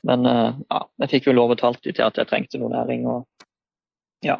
Men 0.05 0.27
uh, 0.27 0.51
ja, 0.67 0.81
jeg 1.05 1.13
fikk 1.15 1.29
jo 1.29 1.37
lovet 1.37 1.63
alltid 1.65 1.97
til 1.97 2.05
at 2.05 2.19
jeg 2.19 2.29
trengte 2.29 2.59
noe 2.61 2.73
næring. 2.75 3.07
og 3.09 3.23
ja. 4.25 4.37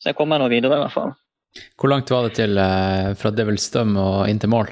Så 0.00 0.12
jeg 0.12 0.20
kom 0.20 0.30
meg 0.32 0.42
nå 0.42 0.50
videre, 0.52 0.76
i 0.76 0.84
hvert 0.84 0.96
fall. 0.96 1.16
Hvor 1.80 1.90
langt 1.90 2.12
var 2.12 2.28
det 2.28 2.36
til 2.38 2.60
uh, 2.60 3.10
fra 3.18 3.32
Devil 3.34 3.58
Stum 3.58 3.96
og 3.98 4.28
inn 4.30 4.38
til 4.42 4.52
mål? 4.52 4.70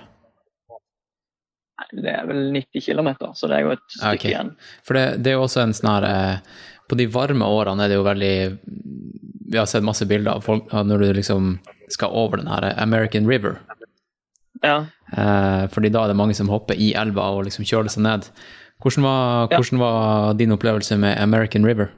Nei, 1.78 1.88
Det 2.04 2.12
er 2.12 2.28
vel 2.28 2.48
90 2.54 2.84
km, 2.84 3.14
så 3.32 3.48
det 3.48 3.58
er 3.58 3.64
jo 3.64 3.74
et 3.74 3.86
stykke 3.96 4.14
okay. 4.14 4.34
igjen. 4.34 4.52
For 4.84 4.98
det, 4.98 5.06
det 5.24 5.32
er 5.32 5.40
jo 5.40 5.46
også 5.48 5.64
en 5.64 5.74
sånn 5.74 5.94
her 5.96 6.10
På 6.88 6.96
de 6.96 7.06
varme 7.12 7.44
årene 7.44 7.84
er 7.84 7.92
det 7.92 7.98
jo 7.98 8.04
veldig 8.06 8.34
Vi 9.52 9.58
har 9.58 9.66
sett 9.68 9.84
masse 9.84 10.06
bilder 10.08 10.38
av 10.38 10.44
folk 10.44 10.70
når 10.72 11.04
du 11.04 11.12
liksom 11.16 11.58
skal 11.92 12.12
over 12.12 12.36
den 12.40 12.48
her 12.52 12.66
American 12.82 13.26
River. 13.28 13.58
Ja. 14.62 14.86
Eh, 15.12 15.64
fordi 15.72 15.88
da 15.94 16.02
er 16.04 16.08
det 16.12 16.16
mange 16.20 16.34
som 16.36 16.50
hopper 16.52 16.76
i 16.76 16.90
elva 16.98 17.30
og 17.32 17.46
liksom 17.46 17.64
kjøler 17.64 17.88
seg 17.92 18.02
ned. 18.04 18.26
Hvordan 18.82 19.02
var, 19.06 19.48
Ja. 19.50 19.56
hvordan 19.56 19.78
var 19.80 20.34
din 20.34 20.52
opplevelse 20.52 20.98
med 21.00 21.16
American 21.18 21.64
River? 21.64 21.88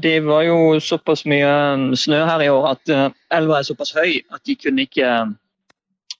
Det 0.00 0.20
var 0.24 0.42
jo 0.42 0.80
såpass 0.80 1.24
mye 1.28 1.48
um, 1.74 1.90
snø 1.96 2.22
her 2.24 2.40
i 2.40 2.48
år 2.48 2.70
at 2.70 2.88
eh, 2.88 3.10
elva 3.36 3.58
er 3.58 3.66
såpass 3.68 3.92
høy 3.92 4.22
at 4.32 4.40
de 4.48 4.54
kunne 4.56 4.86
ikke 4.86 5.08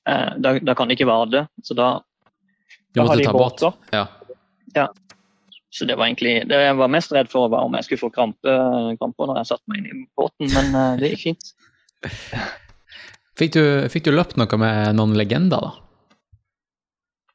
eh, 0.06 0.30
da, 0.36 0.58
da 0.60 0.74
kan 0.76 0.88
de 0.88 0.96
ikke 0.98 1.08
vade. 1.08 1.46
Så 1.64 1.76
da, 1.76 2.00
da 2.94 3.06
har 3.06 3.08
måtte 3.14 3.24
ta 3.24 3.32
båt? 3.32 3.60
båter. 3.60 3.72
Ja. 3.92 4.88
Så 5.74 5.86
det 5.90 5.96
var 5.98 6.06
egentlig 6.06 6.36
det 6.46 6.58
jeg 6.60 6.74
var 6.78 6.90
mest 6.92 7.12
redd 7.14 7.30
for, 7.32 7.50
var 7.50 7.66
om 7.66 7.74
jeg 7.74 7.88
skulle 7.88 8.04
få 8.04 8.12
krampe, 8.14 8.58
kramper 9.00 9.30
når 9.30 9.40
jeg 9.40 9.50
satte 9.50 9.70
meg 9.72 9.80
inn 9.80 9.88
i 9.90 10.04
båten, 10.14 10.52
men 10.54 10.76
eh, 10.78 10.98
det 11.00 11.14
gikk 11.14 11.24
fint. 11.28 11.54
Fikk, 13.34 13.56
du, 13.56 13.64
fikk 13.90 14.04
du 14.06 14.12
løpt 14.14 14.36
noe 14.38 14.56
med 14.62 14.92
noen 14.94 15.16
legender, 15.18 15.64
da? 15.64 15.72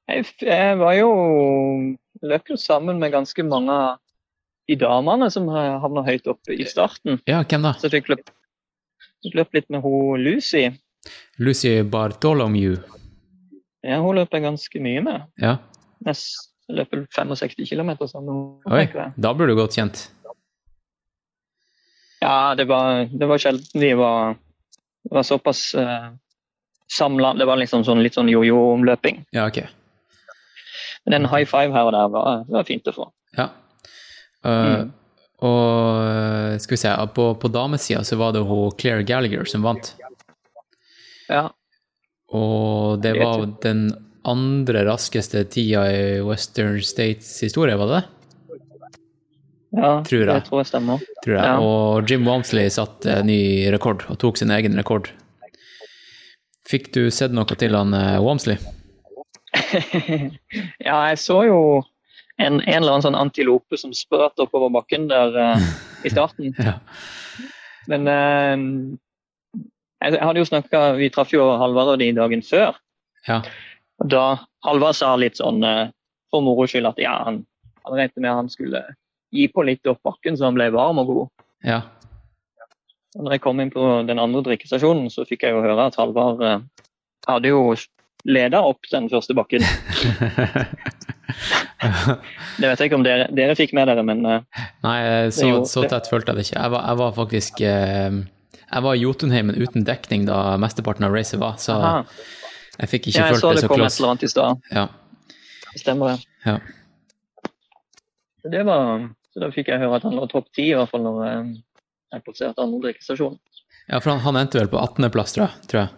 Jeg, 0.07 0.29
jeg 0.47 0.77
var 0.79 0.93
jo 0.95 1.09
løp 2.23 2.51
jo 2.53 2.55
sammen 2.55 3.01
med 3.01 3.11
ganske 3.11 3.43
mange 3.43 3.73
av 3.75 3.97
de 4.69 4.77
damene 4.79 5.27
som 5.33 5.49
havna 5.51 6.05
høyt 6.07 6.29
oppe 6.31 6.55
i 6.55 6.63
starten. 6.69 7.19
Ja, 7.27 7.41
hvem 7.43 7.67
da? 7.67 7.73
Så 7.75 7.89
jeg 7.89 7.97
fikk 7.99 8.13
løpt, 8.13 8.31
løp 9.35 9.57
litt 9.57 9.67
med 9.73 9.83
hun 9.83 10.23
Lucy. 10.23 10.69
Lucy 11.41 11.81
Bartholomew. 11.83 12.77
Ja, 13.83 13.99
hun 14.03 14.19
løp 14.19 14.31
jeg 14.35 14.45
ganske 14.45 14.83
mye 14.83 15.03
med. 15.03 15.27
Ja. 15.41 15.57
Nest, 16.07 16.48
løper 16.69 17.05
65 17.15 17.65
km 17.69 17.91
Sånn, 18.09 18.29
Oi, 18.69 18.85
da 19.17 19.33
burde 19.33 19.53
du 19.53 19.59
godt 19.59 19.77
kjent. 19.77 20.07
Ja, 22.19 22.53
det 22.55 22.65
var, 22.67 23.07
det 23.11 23.29
var 23.29 23.39
sjelden 23.39 23.81
de 23.81 23.93
var, 23.95 24.35
det 25.07 25.15
var 25.15 25.23
såpass 25.23 25.61
uh, 25.79 26.11
samla. 26.91 27.33
Det 27.39 27.47
var 27.47 27.59
liksom 27.61 27.85
sånn, 27.87 28.03
litt 28.03 28.17
sånn 28.17 28.31
jojo-omløping. 28.31 29.23
Ja, 29.35 29.47
ok. 29.47 29.61
Men 31.07 31.21
en 31.21 31.29
high 31.31 31.47
five 31.47 31.71
her 31.71 31.87
og 31.87 31.95
der 31.95 32.09
var, 32.11 32.43
var 32.51 32.67
fint 32.67 32.87
å 32.91 32.95
få. 32.95 33.11
Ja. 33.37 33.51
Uh, 34.45 34.87
Mm. 34.89 34.95
Og 35.39 36.03
uh, 36.03 36.57
skal 36.59 36.75
vi 36.75 36.77
se, 36.81 36.89
på, 37.15 37.25
på 37.39 37.47
damesida 37.47 38.01
så 38.03 38.17
var 38.19 38.33
det 38.35 38.41
hun 38.43 38.73
Claire 38.75 39.05
Gallagher 39.07 39.47
som 39.47 39.63
vant. 39.63 39.93
Ja, 41.29 41.45
Og 42.35 42.99
det 42.99 43.13
var 43.15 43.45
den 43.63 43.85
andre 44.27 44.83
raskeste 44.87 45.43
tida 45.51 45.85
i 45.91 46.21
Western 46.25 46.81
States 46.83 47.37
historie, 47.43 47.77
var 47.79 47.91
det 47.91 47.99
det? 47.99 48.07
ja 49.69 49.91
Tror 50.05 50.23
jeg. 50.23 50.27
det 50.29 50.45
tror 50.47 50.61
jeg 50.63 50.69
stemmer. 50.71 51.03
Tror 51.23 51.35
jeg. 51.35 51.45
Ja. 51.45 51.57
Og 51.61 52.09
Jim 52.09 52.27
Wamsley 52.27 52.69
satte 52.73 53.19
ny 53.25 53.39
rekord, 53.73 54.05
og 54.09 54.19
tok 54.21 54.39
sin 54.41 54.51
egen 54.55 54.77
rekord. 54.79 55.11
Fikk 56.69 56.91
du 56.93 57.07
sett 57.13 57.33
noe 57.33 57.57
til 57.57 57.77
han 57.77 57.95
uh, 57.95 58.19
Wamsley? 58.21 58.59
ja, 60.87 60.97
jeg 61.09 61.17
så 61.21 61.39
jo 61.47 61.59
en, 62.39 62.59
en 62.59 62.79
eller 62.79 62.93
annen 62.93 63.05
sånn 63.07 63.17
antilope 63.17 63.77
som 63.79 63.93
spøt 63.95 64.41
oppover 64.41 64.71
bakken 64.73 65.07
der 65.09 65.33
uh, 65.33 65.69
i 66.05 66.13
starten. 66.13 66.53
Ja. 66.61 66.77
Men 67.89 68.05
uh, 68.05 68.57
jeg 69.99 70.21
hadde 70.21 70.39
jo 70.39 70.47
snakka 70.47 70.81
Vi 70.99 71.09
traff 71.11 71.33
jo 71.33 71.43
Halvard 71.59 71.95
og 71.95 71.99
de 72.01 72.11
dagen 72.15 72.45
før. 72.45 72.77
Ja. 73.27 73.41
Og 73.99 74.09
da 74.11 74.23
Halvard 74.65 74.95
sa 74.97 75.13
litt 75.19 75.37
sånn 75.39 75.63
eh, 75.67 75.89
for 76.31 76.41
moro 76.45 76.65
skyld 76.69 76.87
at 76.87 76.99
ja, 77.01 77.15
han, 77.25 77.41
han 77.85 77.95
regnet 77.97 78.21
med 78.21 78.31
han 78.31 78.49
skulle 78.51 78.83
gi 79.35 79.47
på 79.53 79.63
litt 79.67 79.85
opp 79.89 79.99
bakken 80.07 80.37
så 80.39 80.47
han 80.49 80.55
ble 80.57 80.69
varm 80.73 80.99
og 81.03 81.07
god. 81.13 81.27
ja. 81.67 81.81
Og 83.17 83.23
når 83.25 83.33
jeg 83.33 83.41
kom 83.41 83.57
inn 83.63 83.71
på 83.73 83.83
den 84.05 84.19
andre 84.21 84.43
drikkestasjonen, 84.45 85.07
så 85.09 85.23
fikk 85.25 85.41
jeg 85.47 85.55
jo 85.55 85.63
høre 85.65 85.87
at 85.89 85.95
Halvard 85.97 86.43
eh, 86.45 86.59
hadde 87.25 87.49
jo 87.49 87.73
leda 88.29 88.59
opp 88.61 88.85
den 88.91 89.07
første 89.09 89.33
bakken. 89.33 89.65
Det 92.59 92.67
vet 92.67 92.79
jeg 92.81 92.89
ikke 92.89 92.97
om 92.99 93.05
dere, 93.05 93.25
dere 93.35 93.55
fikk 93.57 93.71
med 93.77 93.87
dere, 93.89 94.03
men 94.05 94.21
eh, 94.27 94.65
Nei, 94.83 94.97
så, 95.33 95.47
jo- 95.47 95.63
så 95.69 95.85
tett 95.89 96.09
følte 96.11 96.33
jeg 96.33 96.37
det 96.39 96.45
ikke. 96.49 96.59
Jeg 96.61 96.73
var, 96.73 96.83
jeg 96.89 96.99
var 97.01 97.13
faktisk 97.17 97.61
eh, 97.65 98.17
Jeg 98.65 98.85
var 98.85 98.97
i 98.97 99.03
Jotunheimen 99.03 99.57
uten 99.57 99.85
dekning 99.87 100.25
da 100.29 100.39
mesteparten 100.61 101.07
av 101.07 101.15
racet 101.15 101.39
var, 101.41 101.57
så 101.61 101.77
aha. 101.79 102.01
Jeg 102.79 102.89
fikk 102.89 103.07
ikke 103.09 103.19
Ja, 103.19 103.27
jeg 103.33 103.39
så 103.41 103.49
det 103.53 103.55
det 103.59 103.63
så 103.65 103.69
kom 103.71 103.81
et 103.85 103.95
eller 103.99 104.09
annet 104.13 104.23
i 104.23 104.27
stad. 104.31 104.61
Ja. 104.71 104.87
Stemmer 105.77 106.13
det. 106.13 106.19
Ja. 106.45 106.57
Så 108.41 108.49
Det 108.53 108.63
var, 108.65 109.09
så 109.33 109.39
da 109.43 109.49
fikk 109.51 109.67
jeg 109.67 109.79
høre 109.81 109.95
at 109.99 110.03
han 110.07 110.15
lå 110.15 110.27
topp 110.31 110.47
ti, 110.55 110.69
i 110.71 110.75
hvert 110.77 110.89
fall 110.91 111.03
når 111.03 111.19
eh, 111.27 111.49
jeg 112.15 112.23
passerte 112.25 112.63
andre 112.63 112.79
drikkestasjon. 112.87 113.35
ja, 113.89 113.99
for 113.99 114.11
han, 114.13 114.19
han 114.23 114.39
endte 114.39 114.59
vel 114.61 114.71
på 114.71 114.79
18.-plass, 114.79 115.35
tror 115.35 115.49
jeg. 115.81 115.89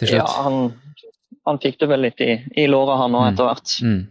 Til 0.00 0.08
slutt. 0.12 0.20
Ja, 0.20 0.26
han, 0.44 0.58
han 1.48 1.58
fikk 1.62 1.80
det 1.80 1.88
vel 1.90 2.00
litt 2.04 2.20
i, 2.20 2.30
i 2.60 2.66
låra, 2.70 2.96
han 3.00 3.14
òg, 3.16 3.24
Mm. 3.26 3.32
etter 3.32 3.48
hvert. 3.48 3.74
Mm. 3.82 4.06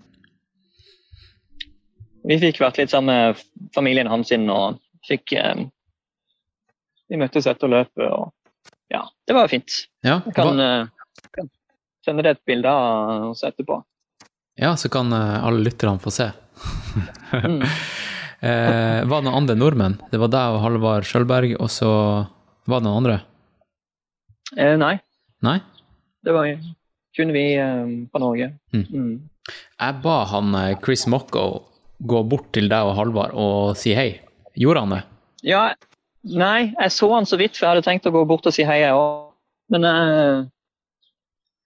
Vi 2.30 2.38
fikk 2.42 2.60
vært 2.62 2.78
litt 2.82 2.92
sammen 2.92 3.16
med 3.16 3.70
familien 3.76 4.10
hans 4.12 4.32
inn, 4.36 4.50
og 4.52 4.80
fikk 5.08 5.34
eh, 5.40 5.62
Vi 7.10 7.18
møttes 7.18 7.48
etter 7.50 7.72
løpet, 7.72 8.06
og 8.12 8.34
ja, 8.94 9.04
det 9.30 9.34
var 9.38 9.48
fint. 9.50 9.72
Ja, 10.06 10.20
kan, 10.36 10.58
hva- 10.58 10.90
eh, 11.20 11.30
kan 11.36 11.50
sende 12.06 12.24
deg 12.26 12.38
et 12.38 12.46
bilde 12.48 12.72
av 12.72 13.30
oss 13.32 13.44
etterpå. 13.48 13.82
ja, 14.60 14.74
så 14.76 14.90
kan 14.92 15.12
eh, 15.14 15.44
alle 15.46 15.64
lytterne 15.68 16.00
få 16.04 16.12
se. 16.12 16.32
Mm. 17.34 17.64
Eh, 18.40 19.02
var 19.04 19.20
det 19.20 19.26
noen 19.26 19.36
andre 19.42 19.56
nordmenn? 19.60 19.98
Det 20.14 20.16
var 20.22 20.30
deg 20.32 20.54
og 20.56 20.62
Halvard 20.64 21.04
Sjølberg, 21.04 21.58
og 21.60 21.68
så 21.68 21.90
var 22.72 22.80
det 22.80 22.86
noen 22.86 23.02
andre? 23.02 23.16
Eh, 24.56 24.78
nei, 24.80 24.94
Nei? 25.44 25.58
det 26.24 26.32
var 26.32 26.48
kun 27.20 27.34
vi 27.36 27.42
eh, 27.60 27.90
fra 28.14 28.22
Norge. 28.24 28.48
Mm. 28.72 28.86
Mm. 28.96 29.52
Jeg 29.52 29.98
ba 30.06 30.16
han 30.32 30.56
eh, 30.56 30.78
Chris 30.86 31.04
Mocco 31.12 31.44
gå 32.00 32.22
bort 32.32 32.48
til 32.56 32.72
deg 32.72 32.88
og 32.88 32.96
Halvard 33.02 33.36
og 33.36 33.76
si 33.76 33.92
hei. 33.98 34.08
Gjorde 34.56 34.86
han 34.86 34.96
det? 34.96 35.02
Ja, 35.52 35.66
nei, 36.24 36.70
jeg 36.80 36.96
så 36.96 37.12
han 37.18 37.28
så 37.28 37.42
vidt, 37.44 37.60
for 37.60 37.68
jeg 37.68 37.76
hadde 37.76 37.88
tenkt 37.92 38.08
å 38.08 38.16
gå 38.16 38.24
bort 38.30 38.48
og 38.48 38.56
si 38.56 38.64
hei, 38.64 38.80
jeg 38.86 38.96
òg. 38.96 39.34
Men 39.76 39.90
eh, 39.92 40.48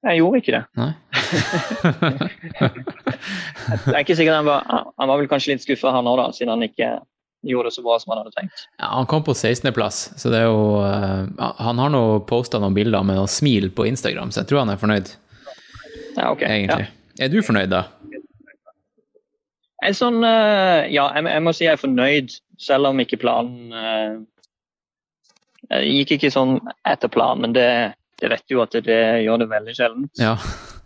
jeg 0.04 0.20
gjorde 0.20 0.39
ikke 0.42 0.56
det. 0.58 0.63
Nei? 0.80 0.92
Jeg 3.63 3.94
er 3.96 4.02
ikke 4.04 4.16
sikker 4.20 4.36
han 4.36 4.48
var, 4.48 4.66
han 5.00 5.10
var 5.10 5.20
vel 5.22 5.30
kanskje 5.32 5.54
litt 5.54 5.63
skuffa, 5.63 5.94
han 5.96 6.08
òg, 6.10 6.18
da, 6.20 6.26
siden 6.36 6.52
han 6.52 6.66
ikke 6.66 6.89
gjorde 7.48 7.70
det 7.70 7.76
så 7.76 7.84
bra 7.86 7.96
som 8.00 8.13
han 8.13 8.22
hadde 8.22 8.34
tenkt. 8.36 8.66
Ja, 8.80 8.89
han 8.94 9.08
kom 9.12 9.24
på 9.24 9.36
16.-plass, 9.36 10.02
så 10.20 10.32
det 10.32 10.42
er 10.44 10.48
jo 10.48 10.80
uh, 10.84 11.24
Han 11.63 11.82
har 11.82 11.92
nå 11.92 12.04
posta 12.28 12.60
noen 12.60 12.76
bilder 12.76 13.04
med 13.08 13.20
noen 13.20 13.32
smil 13.32 13.70
på 13.76 13.88
Instagram, 13.89 14.32
så 14.32 14.44
jeg 14.44 14.52
tror 14.52 14.63
han 14.63 14.74
er 14.74 14.82
fornøyd, 14.82 15.13
Ja, 16.18 16.30
ok. 16.32 16.44
egentlig. 16.48 16.88
Er 17.20 17.32
du 17.32 17.39
fornøyd, 17.46 17.72
da? 17.74 17.86
Er 19.84 19.96
sånn, 19.98 20.22
uh, 20.24 20.84
ja, 20.88 21.10
jeg, 21.16 21.28
jeg 21.28 21.44
må 21.44 21.56
si 21.56 21.68
jeg 21.68 21.76
er 21.78 21.82
fornøyd, 21.82 22.38
selv 22.63 22.92
om 22.92 23.02
ikke 23.04 23.20
planen 23.24 23.74
uh, 23.76 24.22
gikk 25.84 26.18
ikke 26.18 26.32
sånn 26.32 26.60
etter 26.88 27.12
planen, 27.12 27.48
men 27.48 27.56
det, 27.56 27.68
det 28.21 28.30
vet 28.30 28.43
jo 28.54 28.62
at 28.63 28.71
det, 28.86 28.99
gjør 29.26 29.39
det 29.43 29.49
veldig 29.52 29.76
sjelden. 29.78 30.10
Ja. 30.19 30.36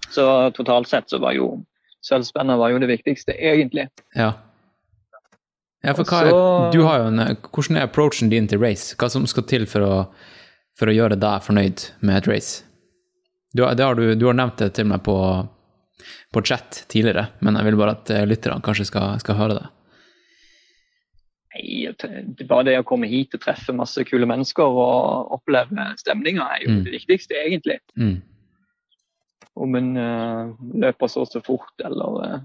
Så 0.10 0.26
totalt 0.56 0.88
sett 0.88 1.10
så 1.12 1.20
var 1.20 1.36
jo 1.36 1.64
sølvspenner 2.08 2.58
var 2.58 2.72
jo 2.72 2.80
det 2.80 2.88
viktigste, 2.92 3.36
egentlig. 3.36 3.90
Ja. 4.16 4.34
Ja, 5.84 5.94
for 5.94 6.04
hva 6.08 6.22
er, 6.26 6.30
Så- 6.32 6.72
du 6.74 6.82
har 6.84 7.00
jo 7.00 7.08
en, 7.12 7.20
hvordan 7.52 7.78
er 7.78 7.84
approachen 7.88 8.30
din 8.30 8.48
til 8.48 8.60
race? 8.60 8.96
Hva 8.96 9.10
som 9.12 9.28
skal 9.28 9.44
til 9.44 9.66
for 9.66 9.82
å, 9.82 10.08
for 10.78 10.88
å 10.88 10.96
gjøre 10.96 11.20
deg 11.20 11.44
fornøyd 11.44 11.90
med 12.02 12.18
et 12.18 12.28
race? 12.28 12.64
Du, 13.56 13.64
har 13.64 13.76
du, 13.96 14.16
du 14.16 14.26
har 14.26 14.34
nevnt 14.34 14.58
det 14.58 14.74
til 14.74 14.86
meg 14.86 15.04
på, 15.04 15.16
på 16.34 16.44
chat 16.46 16.84
tidligere, 16.90 17.30
men 17.42 17.56
jeg 17.56 17.66
vil 17.70 17.78
bare 17.80 17.92
at 17.98 18.10
eh, 18.10 18.26
lytterne 18.26 18.62
kanskje 18.62 18.86
skal, 18.90 19.20
skal 19.20 19.36
høre 19.40 19.60
det. 19.60 19.68
Nei, 21.58 21.90
bare 22.46 22.66
det 22.68 22.76
å 22.80 22.86
komme 22.86 23.08
hit 23.10 23.34
og 23.34 23.42
treffe 23.42 23.74
masse 23.74 24.04
kule 24.06 24.28
mennesker 24.30 24.64
og 24.64 25.32
oppleve 25.34 25.88
stemninga 25.98 26.46
er 26.54 26.64
jo 26.66 26.70
Mm. 26.76 26.84
det 26.86 26.94
viktigste, 26.94 27.34
egentlig. 27.34 27.80
Mm. 27.98 28.22
Om 29.58 29.76
en 29.76 29.98
uh, 29.98 30.54
løper 30.74 31.08
så 31.10 31.22
og 31.22 31.32
så 31.32 31.42
fort 31.42 31.82
eller, 31.84 32.20
uh, 32.22 32.40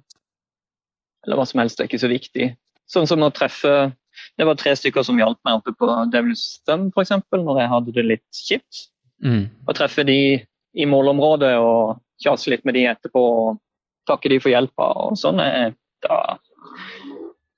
eller 1.27 1.37
hva 1.37 1.47
som 1.47 1.61
helst, 1.61 1.77
det 1.77 1.85
er 1.85 1.91
ikke 1.91 2.07
så 2.07 2.09
viktig. 2.09 2.57
Sånn 2.89 3.07
som 3.07 3.21
å 3.23 3.33
treffe 3.33 3.93
Det 4.37 4.45
var 4.45 4.55
tre 4.61 4.75
stykker 4.77 5.03
som 5.05 5.17
hjalp 5.17 5.39
meg 5.45 5.55
oppe 5.57 5.73
på 5.73 5.87
Devil's 6.13 6.43
Stem, 6.61 6.91
f.eks., 6.93 7.11
når 7.33 7.61
jeg 7.63 7.69
hadde 7.69 7.93
det 7.97 8.05
litt 8.05 8.29
kjipt. 8.37 8.89
Mm. 9.25 9.49
Å 9.69 9.73
treffe 9.73 10.05
de 10.05 10.45
i 10.77 10.85
målområdet 10.85 11.55
og 11.57 11.97
kjase 12.21 12.51
litt 12.53 12.65
med 12.65 12.75
de 12.75 12.85
etterpå 12.91 13.19
og 13.19 13.61
takke 14.07 14.29
de 14.29 14.39
for 14.39 14.53
hjelpa 14.53 14.91
og 15.01 15.17
sånn, 15.17 15.41
eh, 15.41 15.73
da, 16.05 16.37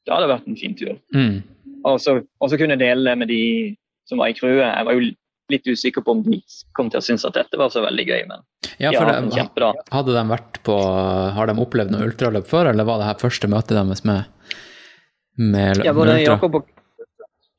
da 0.05 0.17
hadde 0.17 0.27
det 0.27 0.35
vært 0.35 0.49
en 0.51 0.61
fin 0.61 0.79
tur. 0.79 0.97
Mm. 1.17 1.37
Og 1.89 2.01
så 2.01 2.19
og 2.21 2.51
så 2.51 2.59
kunne 2.61 2.77
jeg 2.77 2.85
dele 2.85 3.11
det 3.11 3.19
med 3.21 3.31
de 3.33 3.43
som 4.09 4.21
var 4.21 4.33
i 4.33 4.37
crewet. 4.37 4.65
Jeg 4.65 4.89
var 4.89 4.97
jo 4.97 5.13
litt 5.53 5.67
usikker 5.69 6.05
på 6.05 6.15
om 6.17 6.23
de 6.25 6.39
kom 6.77 6.91
til 6.93 7.01
å 7.01 7.05
synes 7.05 7.25
at 7.29 7.37
dette 7.37 7.59
var 7.61 7.73
så 7.73 7.83
veldig 7.85 8.07
gøy, 8.09 8.23
men 8.31 8.45
Ja, 8.81 8.93
for 8.97 9.09
hatt 9.09 9.59
det, 9.61 9.73
hadde 9.93 10.15
de 10.17 10.23
vært 10.31 10.61
på 10.67 10.77
Har 11.37 11.51
de 11.51 11.57
opplevd 11.61 11.93
noe 11.93 12.09
ultraløp 12.09 12.49
før, 12.49 12.71
eller 12.73 12.89
var 12.89 13.03
det 13.03 13.11
her 13.11 13.21
første 13.21 13.51
møtet 13.53 13.77
deres 13.77 14.05
med, 14.09 14.25
med, 15.37 15.85
Ja, 15.85 15.93
med 15.93 16.01
både 16.01 16.17
ultra? 16.17 16.39
Jakob 16.39 16.61
og, 16.61 16.71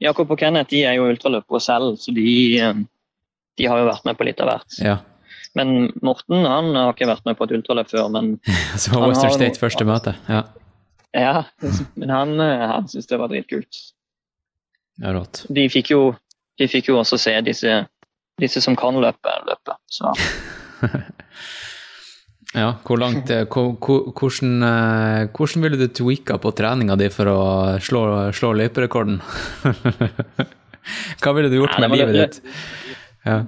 Jakob 0.01 0.33
og 0.33 0.41
Kenneth 0.41 0.73
de 0.73 0.81
er 0.89 0.97
jo 0.97 1.09
ultraløpere 1.11 1.61
selv, 1.63 1.99
så 2.01 2.13
de, 2.15 2.29
eh, 2.59 2.81
de 3.61 3.69
har 3.69 3.79
jo 3.79 3.87
vært 3.87 4.09
med 4.09 4.17
på 4.17 4.25
litt 4.27 4.41
av 4.43 4.49
hvert. 4.49 4.79
Ja. 4.83 4.97
Men 5.55 5.93
Morten 6.03 6.43
han 6.43 6.73
har 6.75 6.91
ikke 6.91 7.07
vært 7.07 7.23
med 7.29 7.37
på 7.39 7.47
et 7.47 7.53
ultraløp 7.55 7.93
før, 7.93 8.09
men, 8.11 8.35
Så 8.81 8.97
Western 8.99 9.37
State 9.37 9.61
første 9.61 9.87
møte. 9.87 10.17
Ja, 10.27 10.43
ja, 11.15 11.43
men 11.95 12.11
han, 12.11 12.33
eh, 12.43 12.65
han 12.73 12.87
syntes 12.91 13.07
det 13.11 13.19
var 13.21 13.31
dritkult. 13.31 13.81
ja 15.01 15.13
rått. 15.15 15.45
De 15.49 15.65
fikk 15.71 15.91
jo, 15.95 16.01
de 16.59 16.67
fikk 16.71 16.89
jo 16.91 16.99
også 17.01 17.17
se 17.19 17.33
disse, 17.47 17.77
disse 18.41 18.61
som 18.63 18.75
kan 18.79 18.97
løpe, 19.01 19.33
løpe. 19.47 19.77
Så 19.91 20.11
Ja, 22.55 22.69
hvor 22.87 22.95
langt 23.01 23.27
eh, 23.33 23.43
hvor, 23.51 23.73
hvor, 23.83 24.05
hvordan, 24.15 24.51
eh, 24.63 25.25
hvordan 25.35 25.63
ville 25.65 25.79
du 25.81 25.89
tweaka 25.91 26.37
på 26.39 26.53
treninga 26.55 26.95
di 27.01 27.09
for 27.11 27.27
å 27.27 27.39
slå, 27.83 28.03
slå 28.37 28.53
løyperekorden? 28.55 29.17
Hva 31.23 31.33
ville 31.35 31.49
du 31.51 31.57
gjort 31.57 31.75
Nei, 31.81 31.89
med 31.89 31.97
livet 31.99 32.15
det- 32.15 32.27
ditt? 32.29 32.37
Ja. 33.25 33.39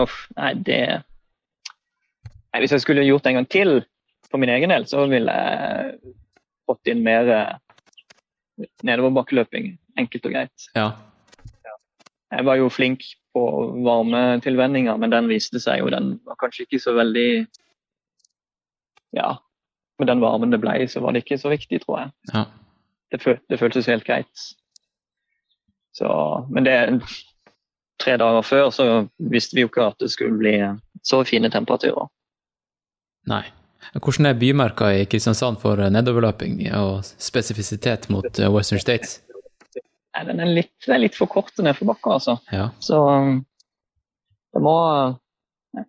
uff, 0.00 0.14
nei, 0.38 0.54
det 0.64 0.78
nei, 0.96 2.60
Hvis 2.62 2.72
jeg 2.72 2.80
skulle 2.86 3.04
gjort 3.04 3.22
det 3.26 3.34
en 3.34 3.38
gang 3.42 3.48
til 3.52 3.74
for 4.30 4.40
min 4.42 4.50
egen 4.50 4.72
del, 4.72 4.86
så 4.88 5.04
ville 5.10 5.30
jeg 5.30 5.98
fått 6.68 6.90
inn 6.90 7.02
mer 7.06 7.28
eh, 7.32 8.68
nedoverbakkeløping. 8.86 9.74
Enkelt 10.00 10.26
og 10.30 10.32
greit. 10.36 10.70
ja. 10.74 10.92
Jeg 12.34 12.44
var 12.48 12.56
jo 12.58 12.66
flink 12.72 13.04
på 13.34 13.42
varmetilvenninga, 13.84 14.96
men 14.98 15.12
den 15.12 15.28
viste 15.30 15.60
seg 15.62 15.84
jo 15.84 15.90
Den 15.92 16.16
var 16.26 16.34
kanskje 16.40 16.64
ikke 16.64 16.80
så 16.82 16.94
veldig 16.96 17.46
Ja, 19.14 19.36
med 20.00 20.08
den 20.10 20.22
varmen 20.24 20.50
det 20.50 20.58
ble, 20.58 20.72
så 20.90 20.98
var 21.04 21.14
det 21.14 21.22
ikke 21.22 21.38
så 21.38 21.52
viktig, 21.52 21.84
tror 21.84 22.00
jeg. 22.00 22.10
ja. 22.32 22.44
Det, 23.12 23.20
føl 23.22 23.38
det 23.50 23.60
føltes 23.60 23.86
helt 23.86 24.04
greit. 24.08 24.46
Så, 25.94 26.08
men 26.50 26.66
det 26.66 26.74
tre 28.02 28.16
dager 28.18 28.42
før 28.42 28.70
så 28.74 28.86
visste 29.30 29.54
vi 29.54 29.62
jo 29.62 29.70
ikke 29.70 29.86
at 29.92 30.00
det 30.02 30.10
skulle 30.10 30.38
bli 30.40 30.56
så 31.06 31.20
fine 31.28 31.50
temperaturer. 31.54 32.08
Nei. 33.30 33.44
Hvordan 33.92 34.26
er 34.26 34.38
bymerka 34.38 34.90
i 34.96 35.04
Kristiansand 35.10 35.60
for 35.62 35.80
eh, 35.80 35.90
nedoverløping 35.92 36.62
og 36.78 37.04
spesifisitet 37.04 38.08
mot 38.12 38.26
eh, 38.38 38.50
Western 38.52 38.82
States? 38.82 39.20
Nei, 40.14 40.24
Den 40.30 40.40
er 40.40 40.50
litt, 40.50 40.72
det 40.86 40.94
er 40.94 41.02
litt 41.02 41.18
for 41.18 41.30
kort 41.30 41.52
nedforbakke, 41.58 42.16
altså. 42.18 42.38
Ja. 42.54 42.68
Så 42.82 43.00
det 44.54 44.62
må 44.62 44.74
uh, 44.78 45.16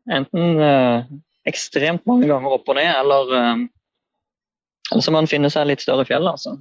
enten 0.10 0.62
eh, 0.66 1.10
ekstremt 1.46 2.08
mange 2.10 2.30
ganger 2.30 2.58
opp 2.58 2.70
og 2.74 2.80
ned, 2.80 2.90
eller, 2.90 3.34
eh, 3.38 3.66
eller 4.92 5.06
så 5.06 5.14
må 5.14 5.22
en 5.22 5.30
finne 5.30 5.52
seg 5.54 5.70
litt 5.70 5.86
større 5.86 6.08
fjell, 6.10 6.26
altså. 6.32 6.58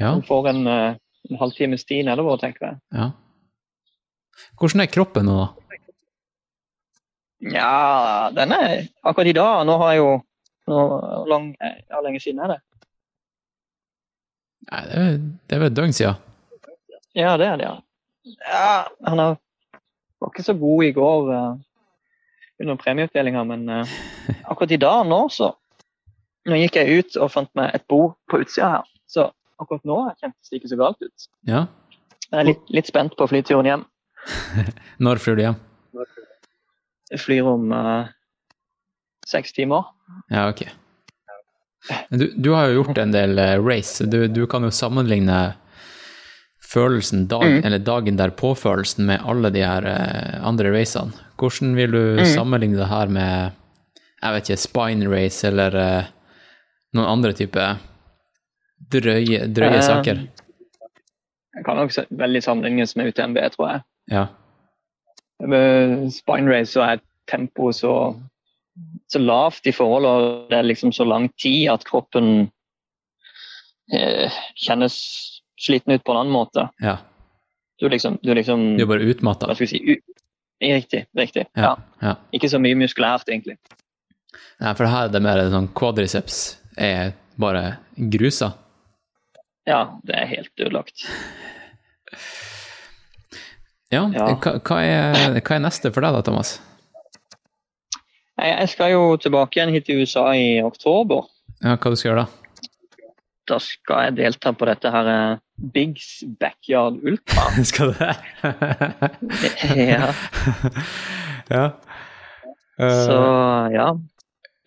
ja. 0.00 0.14
Man 0.14 0.24
får 0.24 0.52
en, 0.54 0.62
en 0.70 1.42
halvtimes 1.42 1.84
tid 1.84 2.08
nedover, 2.08 2.40
tenker 2.40 2.70
jeg. 2.70 2.80
ja. 2.96 3.10
Hvordan 4.56 4.80
er 4.80 4.88
kroppen 4.88 5.26
nå, 5.28 5.36
da? 5.36 5.59
Ja, 7.40 8.30
den 8.36 8.52
er 8.52 8.88
akkurat 9.02 9.30
i 9.30 9.36
dag. 9.36 9.62
Nå 9.66 9.76
har 9.80 9.94
jeg 9.94 10.02
jo 10.02 10.10
nå, 10.70 10.80
hvor 10.88 11.30
lang, 11.30 11.54
ja, 11.60 12.00
lenge 12.04 12.20
siden 12.20 12.42
er 12.44 12.54
det? 12.54 12.58
Nei, 14.70 14.82
det 14.86 14.98
er, 14.98 15.14
det 15.48 15.56
er 15.56 15.62
vel 15.62 15.70
et 15.70 15.78
døgn 15.78 15.96
siden. 15.96 16.20
Ja, 17.16 17.34
det 17.40 17.48
er 17.48 17.56
det, 17.58 17.66
ja. 17.66 17.78
ja 18.46 18.74
han 19.08 19.22
er, 19.22 19.38
var 20.20 20.30
ikke 20.30 20.46
så 20.46 20.54
god 20.54 20.84
i 20.86 20.92
går 20.94 21.32
uh, 21.32 21.56
under 22.60 22.78
premieutdelinga, 22.78 23.42
men 23.48 23.64
uh, 23.72 23.96
akkurat 24.44 24.76
i 24.76 24.80
dag 24.80 25.08
nå, 25.08 25.24
så 25.32 25.54
Nå 26.48 26.56
gikk 26.56 26.78
jeg 26.78 27.02
ut 27.02 27.16
og 27.20 27.28
fant 27.34 27.50
meg 27.58 27.74
et 27.76 27.82
bord 27.84 28.14
på 28.32 28.38
utsida 28.40 28.70
her, 28.72 28.86
så 29.04 29.26
akkurat 29.60 29.84
nå 29.84 29.98
kjentes 30.22 30.48
det 30.48 30.56
ikke 30.56 30.70
så 30.70 30.78
galt 30.80 31.04
ut. 31.04 31.26
Ja. 31.44 31.66
Jeg 32.30 32.38
er 32.40 32.48
litt, 32.48 32.62
litt 32.72 32.88
spent 32.88 33.12
på 33.18 33.26
flyturen 33.28 33.68
hjem. 33.68 33.82
Når 35.04 35.20
flyr 35.20 35.36
du 35.36 35.42
hjem? 35.44 35.58
Jeg 37.10 37.20
flyr 37.24 37.46
om 37.50 37.72
uh, 37.74 38.06
seks 39.26 39.52
timer. 39.56 39.88
Ja, 40.30 40.48
ok. 40.50 40.62
Du, 42.10 42.26
du 42.36 42.50
har 42.54 42.68
jo 42.68 42.82
gjort 42.82 42.98
en 43.00 43.10
del 43.14 43.38
eh, 43.40 43.56
race. 43.64 44.04
Du, 44.06 44.26
du 44.28 44.42
kan 44.46 44.62
jo 44.66 44.70
sammenligne 44.70 45.54
følelsen 46.70 47.24
dag, 47.30 47.42
Mm. 47.48 47.64
eller 47.66 47.78
dagen 47.82 48.18
derpå-følelsen 48.18 49.06
med 49.08 49.24
alle 49.26 49.50
de 49.50 49.62
her 49.64 49.86
eh, 49.88 50.36
andre 50.46 50.70
racene. 50.74 51.12
Hvordan 51.40 51.72
vil 51.78 51.90
du 51.96 52.02
Mm. 52.20 52.24
sammenligne 52.34 52.76
det 52.78 52.86
her 52.90 53.06
med 53.08 53.52
jeg 54.22 54.32
vet 54.34 54.50
ikke, 54.50 54.60
spine 54.60 55.08
race 55.08 55.46
eller 55.48 55.74
eh, 55.80 56.04
noen 56.92 57.08
andre 57.08 57.32
type 57.32 57.64
drøye, 58.92 59.46
drøye 59.48 59.78
Eh, 59.80 59.86
saker? 59.86 60.20
Jeg 61.56 61.64
kan 61.66 61.76
nok 61.80 61.90
veldig 62.10 62.42
sammenlignes 62.44 62.94
med 62.96 63.08
UTMB, 63.10 63.38
tror 63.56 63.70
jeg. 63.72 63.80
Ja. 64.12 64.26
Med 65.40 66.10
spine 66.12 66.50
race 66.50 66.74
så 66.74 66.84
er 66.84 67.02
tempoet 67.30 67.78
så, 67.78 67.94
så 69.08 69.20
lavt 69.22 69.66
i 69.66 69.72
forhold, 69.72 70.06
og 70.06 70.50
det 70.50 70.58
er 70.58 70.68
liksom 70.68 70.92
så 70.92 71.06
lang 71.08 71.30
tid 71.40 71.70
at 71.72 71.86
kroppen 71.88 72.50
eh, 73.92 74.40
kjennes 74.58 74.96
sliten 75.60 75.94
ut 75.94 76.04
på 76.04 76.12
en 76.12 76.24
annen 76.24 76.34
måte. 76.34 76.68
ja. 76.80 76.98
Du 77.80 77.88
liksom, 77.88 78.18
du 78.22 78.34
liksom 78.34 78.76
Du 78.76 78.82
er 78.84 78.88
bare 78.90 79.06
utmatta. 79.08 79.46
Hva 79.48 79.54
skal 79.56 79.64
vi 79.64 79.70
si? 79.70 80.00
Riktig. 80.60 81.06
riktig. 81.16 81.46
Ja. 81.56 81.62
Ja. 81.62 81.76
ja. 82.02 82.14
Ikke 82.36 82.50
så 82.52 82.58
mye 82.60 82.76
muskulært, 82.76 83.28
egentlig. 83.32 83.56
Nei, 84.60 84.74
for 84.76 84.84
her 84.84 85.08
er 85.08 85.14
det 85.14 85.22
mer 85.24 85.40
sånn 85.48 85.70
quadriceps 85.72 86.40
er 86.76 87.14
bare 87.40 87.78
grusa. 87.96 88.52
Ja, 89.68 89.96
det 90.04 90.18
er 90.18 90.28
helt 90.28 90.52
ødelagt. 90.60 91.06
Ja. 93.90 94.04
Hva, 94.14 94.58
hva, 94.62 94.82
er, 94.86 95.40
hva 95.40 95.56
er 95.56 95.64
neste 95.64 95.90
for 95.90 96.06
deg 96.06 96.14
da, 96.14 96.22
Thomas? 96.26 96.58
Jeg, 98.40 98.68
skal 98.72 98.94
jo 98.94 99.16
tilbake 99.20 99.58
igjen 99.58 99.72
hit 99.74 99.88
til 99.88 100.00
USA 100.00 100.30
i 100.38 100.60
oktober. 100.64 101.26
Ja, 101.60 101.74
hva 101.74 101.92
du 101.92 101.98
skal 101.98 102.12
gjøre 102.12 102.24
da? 102.24 102.40
Da 103.50 103.58
skal 103.60 104.06
jeg 104.06 104.16
delta 104.20 104.52
på 104.54 104.68
dette 104.68 104.92
her 104.94 105.10
eh, 105.10 105.40
Bigs 105.74 106.22
Backyard 106.40 107.00
Ultra. 107.02 107.48
Skal 107.70 107.90
du 107.90 107.98
det? 107.98 108.14
ja, 109.90 110.12
ja. 111.56 111.64
så 112.78 113.18
Eh, 113.20 113.74
ja. 113.74 113.88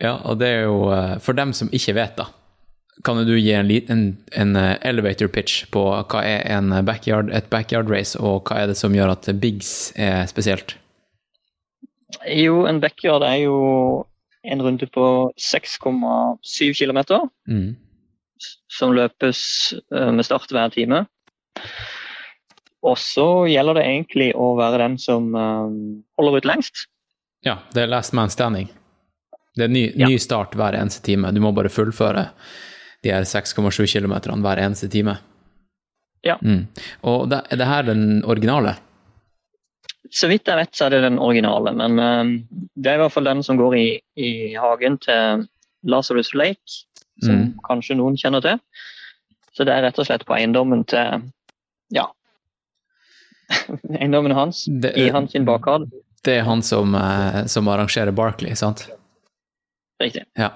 ja, 0.03 0.13
og 0.27 0.37
det 0.41 0.49
er 0.51 0.67
jo 0.67 0.91
eh, 0.93 1.15
For 1.23 1.33
dem 1.37 1.53
som 1.55 1.71
ikke 1.73 1.95
vet, 1.97 2.19
da, 2.19 2.27
kan 3.03 3.17
du 3.25 3.33
gi 3.39 3.51
en, 3.57 3.71
en, 3.89 4.03
en 4.37 4.55
eh, 4.55 4.77
elevator 4.85 5.27
pitch 5.27 5.65
på 5.73 5.81
hva 6.05 6.21
er 6.23 6.45
en 6.57 6.69
backyard, 6.85 7.31
et 7.33 7.49
backyard 7.49 7.89
race, 7.89 8.15
og 8.19 8.43
hva 8.45 8.61
er 8.63 8.67
det 8.71 8.77
som 8.77 8.93
gjør 8.95 9.11
at 9.15 9.29
Bigs 9.41 9.91
er 9.97 10.25
spesielt? 10.29 10.75
Jo, 12.29 12.65
en 12.69 12.79
backyard 12.79 13.23
er 13.25 13.39
jo 13.47 13.57
en 14.45 14.61
runde 14.61 14.85
på 14.91 15.31
6,7 15.39 16.73
km, 16.77 16.99
Mm. 17.49 17.75
som 18.69 18.91
løpes 18.93 19.73
eh, 19.93 20.11
med 20.11 20.25
start 20.25 20.51
hver 20.51 20.69
time. 20.73 21.05
Og 22.83 22.97
så 22.99 23.25
gjelder 23.47 23.77
det 23.79 23.83
egentlig 23.87 24.31
å 24.35 24.49
være 24.59 24.81
den 24.83 24.97
som 24.99 25.29
eh, 25.35 25.69
holder 26.19 26.37
ut 26.41 26.47
lengst. 26.49 26.85
Ja, 27.47 27.57
det 27.73 27.83
er 27.85 27.91
last 27.91 28.13
man 28.13 28.29
standing. 28.29 28.69
Det 29.55 29.63
er 29.67 29.71
ny, 29.71 29.83
Ja. 29.95 30.07
ny 30.09 30.17
start 30.17 30.55
hver 30.57 30.75
eneste 30.75 31.03
time. 31.05 31.31
Du 31.31 31.39
må 31.43 31.53
bare 31.55 31.69
fullføre 31.71 32.29
de 33.03 33.11
her 33.13 33.25
6,7 33.27 33.85
km 33.89 34.15
hver 34.43 34.61
eneste 34.63 34.89
time. 34.91 35.17
Ja. 36.23 36.37
Mm. 36.41 36.67
Og 37.03 37.29
det, 37.29 37.41
er 37.51 37.59
det 37.59 37.67
her 37.67 37.83
den 37.89 38.23
originale? 38.23 38.77
Så 40.13 40.29
vidt 40.29 40.47
jeg 40.47 40.59
vet, 40.59 40.75
så 40.75 40.85
er 40.85 40.93
det 40.95 41.03
den 41.07 41.19
originale, 41.19 41.73
men 41.75 41.99
uh, 41.99 42.31
det 42.75 42.91
er 42.91 42.99
i 42.99 43.01
hvert 43.03 43.13
fall 43.15 43.27
den 43.27 43.43
som 43.43 43.57
går 43.59 43.75
i, 43.79 43.87
i 44.15 44.31
hagen 44.55 44.99
til 45.03 45.47
Lazarus 45.83 46.33
Lake, 46.33 46.83
som 47.23 47.35
Mm. 47.35 47.49
kanskje 47.63 47.95
noen 47.95 48.15
kjenner 48.17 48.41
til. 48.41 48.57
Så 49.53 49.63
det 49.67 49.73
er 49.73 49.83
rett 49.85 49.99
og 50.01 50.07
slett 50.07 50.23
på 50.25 50.33
eiendommen 50.35 50.81
til 50.89 51.27
ja, 51.93 52.07
eiendommen 53.99 54.33
hans, 54.33 54.65
Det, 54.65 54.95
i 54.97 55.09
hans 55.13 55.31
sin 55.31 55.45
det 56.23 56.37
er 56.39 56.45
han 56.47 56.61
som, 56.63 56.95
eh, 56.95 57.45
som 57.51 57.67
arrangerer 57.67 58.11
Barkley, 58.15 58.55
sant? 58.55 58.85
Riktig. 60.01 60.23
Ja. 60.39 60.53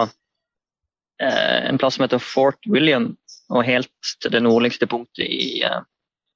eh, 1.22 1.60
en 1.68 1.78
plass 1.78 1.94
som 1.98 2.04
heter 2.06 2.18
Fort 2.22 2.58
William 2.66 3.12
og 3.48 3.64
helt 3.64 4.12
til 4.22 4.32
det 4.34 4.42
nordligste 4.44 4.86
punktet 4.90 5.24
i, 5.24 5.62
uh, 5.64 5.80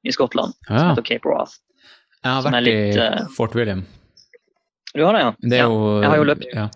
i 0.05 0.13
Skottland, 0.15 0.55
som 0.67 0.93
heter 0.93 1.05
Cape 1.07 1.29
Wrath. 1.29 1.59
Jeg 2.23 2.31
har 2.37 2.45
vært 2.47 2.65
litt, 2.65 2.97
i 2.97 3.03
eh, 3.03 3.27
Fort 3.35 3.55
William. 3.59 3.83
Du 4.95 5.03
har 5.03 5.17
det, 5.17 5.23
ja? 5.25 5.33
Det 5.41 5.59
ja. 5.59 5.67
jo 5.67 6.01
jeg 6.03 6.11
har 6.13 6.21
jo 6.21 6.27
løpt. 6.29 6.47
Ja. 6.55 6.69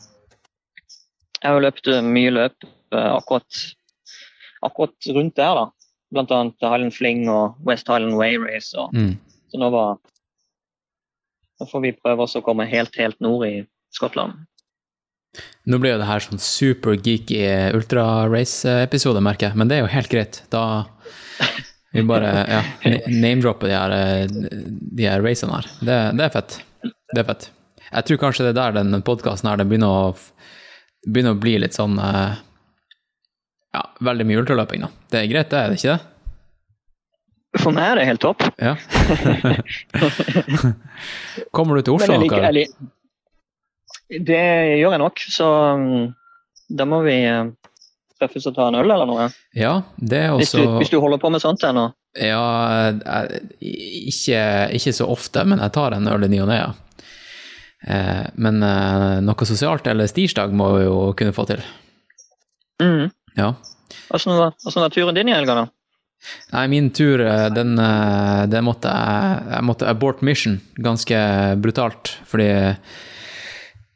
Jeg 1.37 1.47
har 1.51 1.55
jo 1.59 1.63
løpt 1.67 1.91
eh, 1.93 2.03
mye 2.03 2.33
løp 2.35 2.67
uh, 2.67 3.13
akkurat, 3.19 3.63
akkurat 4.67 5.11
rundt 5.15 5.37
der, 5.39 5.61
da. 5.61 5.67
Blant 6.15 6.33
annet 6.35 6.63
Highland 6.67 6.95
Fling 6.95 7.25
og 7.31 7.59
West 7.67 7.89
Highland 7.91 8.17
Way 8.19 8.39
Race. 8.43 8.73
Og, 8.79 8.91
Mm. 8.95 9.15
så 9.53 9.59
nå, 9.63 9.71
var, 9.75 9.97
nå 11.61 11.69
får 11.71 11.85
vi 11.85 11.95
prøve 12.01 12.27
oss 12.27 12.37
å 12.39 12.43
komme 12.47 12.67
helt, 12.71 12.95
helt 12.99 13.21
nord 13.21 13.47
i 13.47 13.55
Skottland. 13.95 14.47
Nå 15.67 15.81
blir 15.83 15.97
jo 15.97 15.99
det 15.99 16.07
her 16.07 16.23
sånn 16.23 16.43
super 16.43 16.95
geeky 16.95 17.41
ultra-race-episode, 17.75 19.23
merker 19.25 19.49
jeg, 19.49 19.59
men 19.59 19.71
det 19.71 19.79
er 19.79 19.83
jo 19.83 19.91
helt 19.91 20.13
greit. 20.13 20.39
Da 20.53 20.63
vi 21.97 22.03
bare 22.07 22.31
ja, 22.51 22.63
name-dropper 23.07 23.69
de 23.69 23.75
her, 23.75 23.91
eh, 23.91 24.27
de 24.71 25.09
her 25.09 25.23
racene 25.25 25.59
her. 25.59 25.69
Det, 25.81 25.99
det 26.19 26.27
er 26.27 26.35
fett. 26.35 26.59
Det 26.85 27.23
er 27.23 27.29
fett. 27.31 27.49
Jeg 27.87 28.09
tror 28.09 28.21
kanskje 28.27 28.47
det 28.47 28.53
er 28.53 28.59
der 28.59 28.77
den 28.83 29.03
podkasten 29.07 29.49
her 29.51 29.61
den 29.61 29.71
begynner 29.71 30.11
å, 30.11 30.11
begynner 31.07 31.37
å 31.37 31.41
bli 31.41 31.57
litt 31.63 31.77
sånn 31.79 31.97
eh, 32.03 32.37
Ja, 33.77 33.87
veldig 34.05 34.27
mye 34.29 34.43
ultraløping, 34.43 34.85
da. 34.87 34.93
Det 35.13 35.23
er 35.23 35.33
greit, 35.33 35.51
det, 35.51 35.63
er 35.63 35.73
det 35.73 35.81
ikke 35.81 35.97
det? 35.97 36.13
For 37.63 37.73
meg 37.73 37.89
er 37.89 37.99
det 37.99 38.09
helt 38.11 38.21
topp. 38.21 38.45
Ja. 38.61 38.75
Kommer 41.57 41.79
du 41.79 41.87
til 41.87 41.97
Oslo 41.97 42.13
jeg 42.13 42.27
liker, 42.27 42.45
jeg 42.51 42.69
det 44.09 44.43
gjør 44.81 44.95
jeg 44.95 45.03
nok, 45.03 45.23
så 45.35 45.51
um, 45.77 46.15
da 46.69 46.87
må 46.89 47.01
vi 47.07 47.17
eh, 47.27 47.49
treffes 48.21 48.49
og 48.49 48.57
ta 48.57 48.69
en 48.71 48.79
øl 48.81 48.91
eller 48.91 49.09
noe. 49.09 49.29
Ja, 49.57 49.81
det 49.97 50.23
er 50.25 50.35
Hvis 50.39 50.55
også 50.55 50.65
du, 50.65 50.79
hvis 50.81 50.93
du 50.93 50.99
holder 51.03 51.21
på 51.23 51.31
med 51.35 51.43
sånt 51.43 51.65
ennå. 51.67 51.89
Ja, 52.17 52.95
ikke, 53.61 54.43
ikke 54.79 54.95
så 54.97 55.09
ofte, 55.13 55.45
men 55.45 55.61
jeg 55.61 55.75
tar 55.75 55.97
en 55.97 56.09
øl 56.09 56.25
i 56.25 56.31
ny 56.33 56.41
og 56.45 56.51
ne, 56.51 56.59
ja. 56.63 56.73
Eh, 57.87 58.27
Men 58.35 58.63
eh, 58.65 59.19
noe 59.25 59.47
sosialt 59.49 59.87
eller 59.87 60.09
stirsdag 60.11 60.55
må 60.57 60.73
vi 60.79 60.85
jo 60.87 60.99
kunne 61.19 61.35
få 61.37 61.47
til. 61.51 61.63
Mm. 62.83 63.11
Ja. 63.37 63.53
Hvordan 64.09 64.39
var, 64.41 64.55
var 64.65 64.95
turen 64.95 65.17
din 65.17 65.31
i 65.31 65.35
helga, 65.37 65.61
da? 65.61 65.67
Nei, 66.55 66.65
min 66.73 66.89
tur, 66.97 67.21
eh, 67.21 67.49
den, 67.55 67.77
den 68.51 68.65
måtte 68.65 68.91
jeg 68.91 69.53
Jeg 69.53 69.67
måtte 69.69 69.91
abort 69.91 70.25
mission 70.25 70.57
ganske 70.83 71.19
brutalt, 71.63 72.17
fordi 72.27 72.49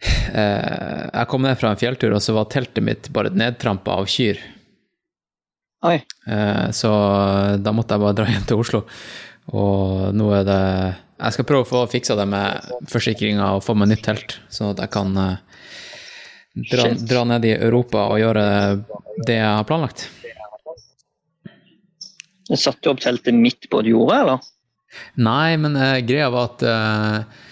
jeg 0.01 1.27
kom 1.29 1.43
ned 1.45 1.59
fra 1.61 1.73
en 1.75 1.81
fjelltur, 1.81 2.15
og 2.17 2.23
så 2.25 2.33
var 2.37 2.49
teltet 2.53 2.85
mitt 2.87 3.11
bare 3.13 3.33
nedtrampa 3.37 3.99
av 4.01 4.09
kyr. 4.09 4.39
Oi. 5.85 5.97
Eh, 6.29 6.71
Så 6.77 6.91
da 7.61 7.73
måtte 7.73 7.97
jeg 7.97 8.05
bare 8.05 8.17
dra 8.17 8.27
hjem 8.29 8.47
til 8.49 8.61
Oslo. 8.61 8.83
Og 9.57 10.11
nå 10.15 10.27
er 10.37 10.45
det 10.47 10.61
Jeg 11.21 11.35
skal 11.35 11.47
prøve 11.49 11.65
å 11.65 11.69
få 11.69 11.81
fiksa 11.91 12.15
det 12.17 12.27
med 12.31 12.69
forsikringa 12.89 13.51
og 13.57 13.65
få 13.65 13.75
meg 13.77 13.91
nytt 13.91 14.05
telt, 14.07 14.39
sånn 14.49 14.71
at 14.73 14.81
jeg 14.81 14.93
kan 14.95 15.11
eh, 15.21 15.37
dra, 16.71 16.87
dra 16.97 17.25
ned 17.29 17.45
i 17.45 17.53
Europa 17.59 18.07
og 18.09 18.21
gjøre 18.23 18.45
det 19.27 19.37
jeg 19.37 19.51
har 19.51 19.67
planlagt. 19.69 20.07
Satte 22.51 22.81
du 22.83 22.91
opp 22.95 23.03
teltet 23.05 23.37
midt 23.37 23.69
på 23.71 23.83
et 23.83 23.91
jorde, 23.93 24.17
eller? 24.17 24.49
Nei, 25.21 25.59
men 25.61 25.77
eh, 25.77 26.01
greia 26.09 26.31
var 26.33 26.55
at 26.55 26.65
eh, 26.67 27.19
eh, 27.21 27.50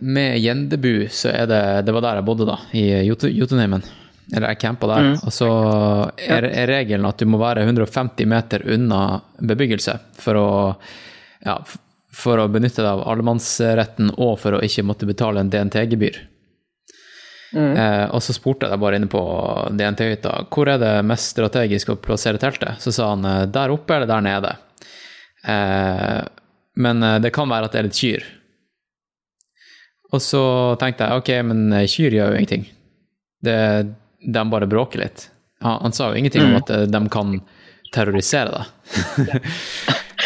med 0.00 0.36
Gjendebu 0.42 1.06
så 1.08 1.30
er 1.32 1.46
det 1.48 1.60
Det 1.86 1.92
var 1.96 2.02
der 2.04 2.18
jeg 2.18 2.26
bodde, 2.28 2.44
da, 2.48 2.58
i 2.76 2.82
Jotunheimen. 3.08 3.84
Eller 4.34 4.52
jeg 4.52 4.60
campa 4.60 4.88
der. 4.90 5.06
Mm. 5.06 5.16
Og 5.22 5.32
så 5.32 5.48
er, 6.18 6.48
er 6.50 6.68
regelen 6.68 7.08
at 7.08 7.22
du 7.22 7.28
må 7.30 7.40
være 7.40 7.64
150 7.64 8.28
meter 8.28 8.66
unna 8.74 9.20
bebyggelse 9.38 9.96
for 10.18 10.40
å 10.40 10.46
ja, 11.46 11.56
for 12.16 12.40
å 12.40 12.48
benytte 12.50 12.82
deg 12.82 12.90
av 12.90 13.04
allemannsretten 13.10 14.14
og 14.16 14.38
for 14.40 14.56
å 14.56 14.62
ikke 14.64 14.84
måtte 14.86 15.08
betale 15.08 15.42
en 15.42 15.52
DNT-gebyr. 15.52 16.22
Mm. 17.56 17.72
Eh, 17.76 18.04
og 18.10 18.22
så 18.24 18.34
spurte 18.34 18.66
jeg 18.66 18.74
deg 18.74 18.82
bare 18.82 18.98
inne 18.98 19.10
på 19.10 19.22
DNT-hytta 19.76 20.32
hvor 20.52 20.70
er 20.72 20.80
det 20.82 20.94
mest 21.06 21.36
strategisk 21.36 21.92
å 21.92 21.98
plassere 22.00 22.40
teltet. 22.42 22.80
Så 22.82 22.94
sa 22.96 23.12
han 23.12 23.24
eh, 23.28 23.44
der 23.52 23.74
oppe 23.74 23.98
eller 23.98 24.10
der 24.10 24.24
nede. 24.24 24.54
Eh, 25.46 26.22
men 26.82 27.06
eh, 27.06 27.20
det 27.22 27.34
kan 27.36 27.52
være 27.52 27.68
at 27.68 27.76
det 27.76 27.82
er 27.82 27.88
litt 27.90 28.00
kyr. 28.00 28.26
Og 30.14 30.22
så 30.22 30.42
tenkte 30.80 31.06
jeg 31.06 31.22
ok, 31.22 31.30
men 31.48 31.62
eh, 31.74 31.88
kyr 31.90 32.14
gjør 32.14 32.32
jo 32.32 32.40
ingenting. 32.40 32.66
Det, 33.42 33.58
de 34.22 34.44
bare 34.52 34.68
bråker 34.70 35.02
litt. 35.02 35.28
Han, 35.64 35.80
han 35.82 35.96
sa 35.96 36.10
jo 36.10 36.20
ingenting 36.20 36.46
om 36.46 36.58
at 36.60 36.72
eh, 36.72 36.86
de 36.90 37.02
kan 37.12 37.38
terrorisere 37.94 38.52
deg. 38.52 39.46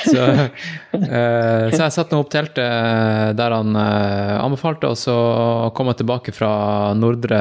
så, 0.11 0.25
uh, 0.25 1.67
så 1.71 1.83
jeg 1.85 1.95
satte 1.95 2.15
nå 2.15 2.23
opp 2.23 2.31
teltet 2.33 3.37
der 3.39 3.55
han 3.55 3.77
uh, 3.77 4.41
anbefalte, 4.41 4.91
og 4.91 4.99
så 4.99 5.17
kom 5.77 5.91
jeg 5.93 6.01
tilbake 6.01 6.35
fra 6.35 6.53
nordre, 6.99 7.41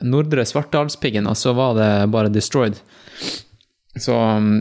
nordre 0.00 0.46
Svartdalspiggen, 0.48 1.28
og 1.30 1.38
så 1.38 1.54
var 1.56 1.76
det 1.78 1.90
bare 2.14 2.32
destroyed. 2.32 2.80
Så 4.00 4.16
um, 4.16 4.54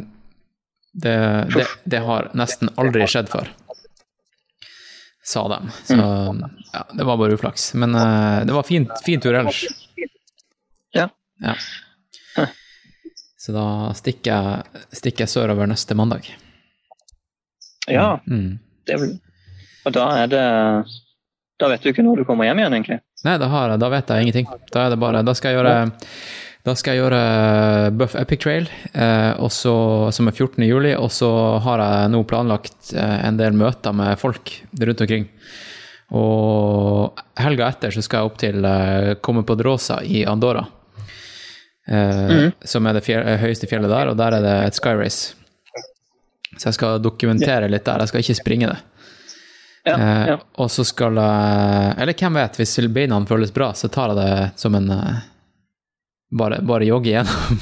det, 0.91 1.17
det, 1.55 1.65
det 1.87 2.03
har 2.03 2.29
nesten 2.37 2.71
aldri 2.81 3.07
skjedd 3.09 3.31
før, 3.31 3.47
sa 5.23 5.43
de. 5.51 5.59
Så 5.85 5.95
ja, 6.73 6.83
det 6.97 7.03
var 7.07 7.17
bare 7.17 7.33
uflaks. 7.37 7.73
Men 7.73 7.95
uh, 7.95 8.41
det 8.45 8.53
var 8.55 8.63
fint, 8.67 8.91
fin 9.05 9.21
tur 9.21 9.35
ellers. 9.37 9.65
Ja. 10.93 11.09
Ja. 11.41 11.55
Så 13.41 13.53
da 13.55 13.65
stikker 13.97 14.31
jeg, 14.31 14.83
stikker 14.93 15.25
jeg 15.25 15.31
sørover 15.33 15.69
neste 15.69 15.95
mandag. 15.97 16.27
Ja, 17.89 18.19
Mm. 18.29 18.59
det 18.85 18.93
er 18.93 19.07
Og 19.85 19.93
da 19.95 20.03
er 20.21 20.27
det 20.29 20.43
Da 21.59 21.67
vet 21.69 21.81
du 21.81 21.89
ikke 21.89 22.03
når 22.05 22.17
du 22.21 22.25
kommer 22.25 22.45
hjem 22.45 22.59
igjen, 22.61 22.73
egentlig. 22.73 22.99
Nei, 23.25 23.37
da, 23.41 23.47
har 23.49 23.69
jeg, 23.73 23.79
da 23.81 23.89
vet 23.89 24.09
jeg 24.09 24.21
ingenting. 24.25 24.47
Da, 24.73 24.89
det 24.89 24.97
bare, 25.01 25.21
da 25.25 25.33
skal 25.37 25.51
jeg 25.53 25.59
gjøre 25.59 25.91
da 26.61 26.75
skal 26.77 26.93
jeg 26.93 27.01
gjøre 27.01 27.91
Buff 27.97 28.13
Epic 28.19 28.43
Trail, 28.43 28.67
eh, 28.93 29.31
og 29.41 29.49
som 29.53 30.29
er 30.29 30.35
14. 30.35 30.61
juli, 30.67 30.91
og 30.93 31.09
så 31.13 31.29
har 31.65 31.81
jeg 31.81 32.11
nå 32.13 32.21
planlagt 32.29 32.91
eh, 32.93 33.17
en 33.25 33.39
del 33.39 33.57
møter 33.57 33.95
med 33.97 34.19
folk 34.21 34.53
rundt 34.77 35.01
omkring. 35.01 35.25
Og 36.13 37.17
helga 37.39 37.71
etter 37.71 37.95
så 37.95 38.03
skal 38.05 38.21
jeg 38.21 38.29
opp 38.29 38.37
til 38.43 38.67
eh, 38.67 39.13
Komme 39.25 39.45
på 39.47 39.55
Drosa 39.57 40.01
i 40.05 40.21
Andorra, 40.29 40.67
eh, 41.89 42.51
som 42.61 42.85
er 42.85 42.99
det 42.99 43.05
fjell, 43.07 43.25
høyeste 43.41 43.69
fjellet 43.71 43.89
der, 43.89 44.13
og 44.13 44.21
der 44.21 44.37
er 44.37 44.45
det 44.45 44.55
et 44.67 44.77
sky 44.77 44.93
race. 45.01 45.33
Så 46.59 46.67
jeg 46.67 46.77
skal 46.77 47.01
dokumentere 47.01 47.71
litt 47.71 47.87
der, 47.87 48.03
jeg 48.03 48.11
skal 48.13 48.25
ikke 48.25 48.41
springe 48.43 48.73
det. 48.75 48.79
Ja, 49.87 49.95
Eh. 49.97 50.35
Og 50.61 50.67
så 50.69 50.83
skal 50.85 51.15
jeg 51.17 51.93
Eller 51.97 52.13
hvem 52.13 52.35
vet, 52.37 52.57
hvis 52.59 52.75
beina 52.93 53.17
føles 53.25 53.49
bra, 53.49 53.71
så 53.73 53.89
tar 53.89 54.11
jeg 54.11 54.19
det 54.19 54.59
som 54.61 54.75
en 54.77 54.91
eh, 54.93 55.23
Bare, 56.31 56.61
bare 56.63 56.87
jogge 56.87 57.11
igjennom. 57.11 57.59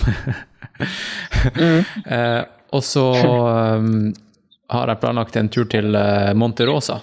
Mm. 1.56 1.84
eh, 2.16 2.42
og 2.70 2.84
så 2.86 3.06
um, 3.18 4.12
har 4.70 4.92
jeg 4.92 5.02
planlagt 5.02 5.40
en 5.40 5.50
tur 5.50 5.66
til 5.72 5.96
uh, 5.98 6.34
Monte 6.38 6.68
Rosa 6.70 7.00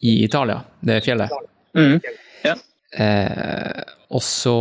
i 0.00 0.22
Italia, 0.24 0.62
det 0.80 1.02
fjellet. 1.04 1.30
Mm. 1.76 2.00
Ja. 2.42 2.56
Eh, 2.96 3.82
og 4.10 4.22
så 4.24 4.56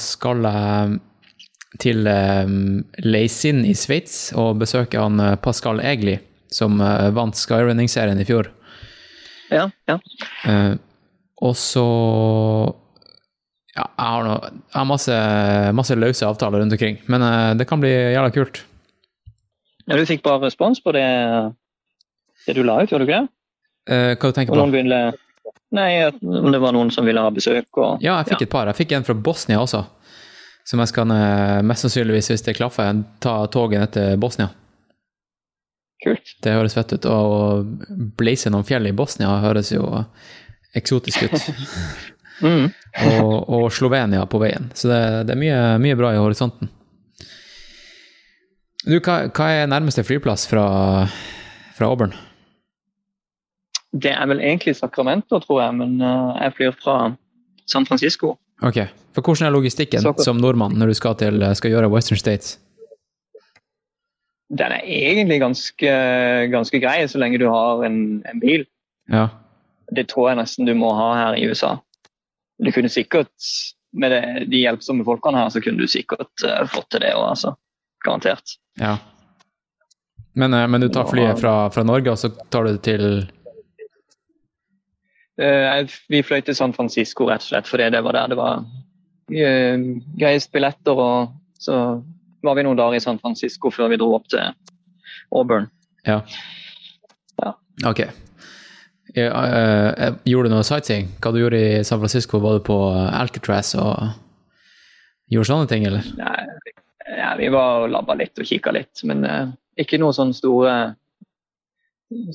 skal 0.00 0.46
jeg 0.46 1.00
til 1.82 2.06
um, 2.06 2.84
Leisin 3.02 3.64
i 3.66 3.74
Sveits 3.74 4.30
og 4.38 4.60
besøke 4.62 5.00
han 5.00 5.18
eh, 5.20 5.34
Pascal 5.42 5.82
Egli, 5.82 6.14
som 6.54 6.78
uh, 6.78 7.10
vant 7.16 7.34
skyrunning-serien 7.34 8.20
i 8.22 8.26
fjor. 8.28 8.52
ja, 9.50 9.68
ja. 9.90 9.98
Eh, 10.46 10.74
og 11.44 11.56
så 11.58 11.84
Ja, 13.74 13.88
jeg 13.88 14.06
har, 14.06 14.22
noe, 14.22 14.52
jeg 14.54 14.78
har 14.78 14.86
masse, 14.86 15.14
masse 15.74 15.96
løse 15.98 16.26
avtaler 16.28 16.62
rundt 16.62 16.76
omkring, 16.76 17.00
men 17.10 17.24
eh, 17.26 17.50
det 17.58 17.66
kan 17.66 17.82
bli 17.82 17.90
jævla 17.90 18.30
kult. 18.34 18.62
ja. 19.86 19.96
Du 19.98 20.04
fikk 20.06 20.22
bare 20.22 20.46
respons 20.46 20.80
på 20.82 20.94
det, 20.94 21.06
det 22.46 22.54
du 22.54 22.62
la 22.62 22.78
ut, 22.82 22.90
gjorde 22.90 23.04
du 23.04 23.10
ikke 23.10 23.24
det? 23.24 23.32
Eh, 23.90 24.12
hva 24.14 24.30
du 24.30 24.38
tenker 24.38 24.54
på? 24.54 24.66
ville 24.72 25.02
Nei, 25.74 25.88
om 26.06 26.52
det 26.54 26.60
var 26.62 26.74
noen 26.76 26.92
som 26.94 27.02
ville 27.06 27.18
ha 27.20 27.30
besøk 27.34 27.80
og 27.82 28.02
Ja, 28.04 28.20
jeg 28.20 28.30
fikk 28.30 28.44
et 28.46 28.52
par. 28.52 28.68
Jeg 28.70 28.78
fikk 28.78 28.92
en 28.94 29.06
fra 29.06 29.16
Bosnia 29.18 29.58
også, 29.58 29.80
som 30.70 30.82
jeg 30.82 30.92
skal 30.92 31.10
eh, 31.10 31.62
mest 31.66 31.82
sannsynligvis, 31.82 32.30
hvis 32.30 32.46
det 32.46 32.54
klaffer, 32.60 33.02
ta 33.24 33.40
toget 33.50 33.82
ned 33.82 33.94
til 33.96 34.20
Bosnia. 34.22 34.52
Kult. 36.04 36.34
Det 36.44 36.52
høres 36.54 36.76
fett 36.76 36.94
ut. 36.94 37.08
Og 37.10 37.34
å 37.34 37.98
blaze 38.18 38.52
noen 38.52 38.66
fjell 38.68 38.86
i 38.86 38.94
Bosnia 38.94 39.34
høres 39.42 39.72
jo 39.74 39.88
eksotisk 40.78 41.26
ut. 41.26 41.38
Mm. 42.42 42.70
og, 43.22 43.34
og 43.54 43.66
Slovenia 43.72 44.24
på 44.26 44.40
veien. 44.42 44.70
Så 44.74 44.88
det, 44.90 45.00
det 45.28 45.34
er 45.36 45.40
mye, 45.40 45.60
mye 45.82 45.96
bra 45.98 46.10
i 46.14 46.18
horisonten. 46.22 46.70
Du, 48.84 48.98
hva, 49.00 49.20
hva 49.32 49.46
er 49.62 49.68
nærmeste 49.70 50.04
flyplass 50.04 50.44
fra, 50.50 50.64
fra 51.76 51.88
Auburn? 51.88 52.12
Det 53.94 54.10
er 54.10 54.26
vel 54.26 54.42
egentlig 54.42 54.74
Sacramento, 54.76 55.38
tror 55.44 55.62
jeg, 55.62 55.76
men 55.78 55.94
eh, 56.02 56.42
jeg 56.42 56.56
flyr 56.58 56.74
fra 56.82 56.96
San 57.70 57.86
Francisco. 57.86 58.34
Ok, 58.64 58.80
For 59.14 59.22
hvordan 59.22 59.46
er 59.48 59.54
logistikken 59.54 60.02
Så- 60.02 60.16
som 60.24 60.36
nordmann 60.42 60.74
når 60.78 60.90
du 60.92 60.94
skal, 60.98 61.14
til, 61.20 61.40
skal 61.56 61.70
gjøre 61.70 61.90
Western 61.92 62.18
States? 62.18 62.58
Den 64.54 64.70
er 64.74 64.82
egentlig 64.84 65.40
ganske, 65.40 65.94
ganske 66.52 66.80
grei, 66.82 67.06
så 67.10 67.18
lenge 67.18 67.38
du 67.40 67.48
har 67.50 67.82
en, 67.86 68.22
en 68.28 68.40
bil. 68.42 68.66
Ja. 69.10 69.28
Det 69.94 70.06
tror 70.12 70.30
jeg 70.30 70.38
nesten 70.42 70.68
du 70.68 70.74
må 70.78 70.92
ha 70.94 71.08
her 71.16 71.38
i 71.40 71.46
USA. 71.50 71.76
Du 72.64 72.72
kunne 72.72 72.88
sikkert, 72.88 73.32
med 73.92 74.10
det, 74.14 74.22
de 74.50 74.62
hjelpsomme 74.62 75.04
folkene 75.06 75.42
her, 75.42 75.50
så 75.52 75.62
kunne 75.64 75.84
du 75.84 75.90
sikkert 75.90 76.44
uh, 76.46 76.62
fått 76.70 76.88
til 76.94 77.04
det 77.04 77.12
òg, 77.14 77.26
altså. 77.34 77.54
Garantert. 78.04 78.56
ja. 78.80 78.96
Men, 80.34 80.54
uh, 80.54 80.64
men 80.66 80.82
du 80.82 80.88
tar 80.90 81.06
flyet 81.06 81.38
fra, 81.38 81.70
fra 81.70 81.84
Norge, 81.86 82.10
og 82.10 82.18
så 82.18 82.32
tar 82.50 82.66
du 82.66 82.72
det 82.74 82.82
til 82.86 83.04
uh, 85.38 85.94
vi 86.10 86.24
fløy 86.26 86.42
til 86.42 86.56
San 86.58 86.74
Francisco 86.74 87.28
rett 87.28 87.44
og 87.44 87.52
slett 87.52 87.70
fordi 87.70 87.86
det 87.94 88.02
var 88.06 88.18
der 88.18 88.34
det 88.34 88.40
var 88.40 88.64
greiest 90.18 90.50
billetter. 90.52 90.98
og 90.98 91.30
Så 91.62 91.78
var 92.44 92.58
vi 92.58 92.66
noen 92.66 92.78
dager 92.80 92.98
i 92.98 93.04
San 93.04 93.20
Francisco 93.22 93.70
før 93.72 93.94
vi 93.94 94.00
dro 94.02 94.10
opp 94.18 94.26
til 94.32 94.50
Auburn. 95.34 95.70
Ja. 96.06 96.20
Ja. 97.40 97.54
Ok. 97.86 98.04
Ja, 99.14 99.28
eh, 99.46 100.14
gjorde 100.26 100.48
du 100.50 100.54
noe 100.56 100.66
sightseeing? 100.66 101.08
Hva 101.22 101.30
du 101.34 101.38
gjorde 101.38 101.60
i 101.60 101.84
San 101.86 102.00
Francisco? 102.02 102.40
Var 102.42 102.58
du 102.58 102.64
på 102.66 102.78
Alcatraz 103.14 103.74
og 103.78 104.08
gjorde 105.30 105.46
sånne 105.52 105.68
ting, 105.70 105.86
eller? 105.86 106.02
Nei, 106.18 106.72
ja, 107.20 107.30
vi 107.38 107.48
var 107.54 107.84
og 107.84 107.92
labba 107.94 108.16
litt 108.18 108.38
og 108.42 108.48
kikka 108.48 108.72
litt, 108.74 109.04
men 109.06 109.22
uh, 109.24 109.52
ikke 109.78 110.00
noe 110.02 110.14
sånn 110.16 110.34
store 110.34 110.74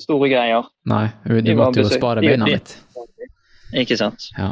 store 0.02 0.28
greier. 0.32 0.66
Nei, 0.90 1.06
du 1.28 1.52
måtte 1.56 1.84
jo 1.84 1.92
spare 1.92 2.24
beina 2.26 2.48
litt. 2.50 2.74
Ikke 3.78 3.96
sant? 4.00 4.26
Ja. 4.38 4.50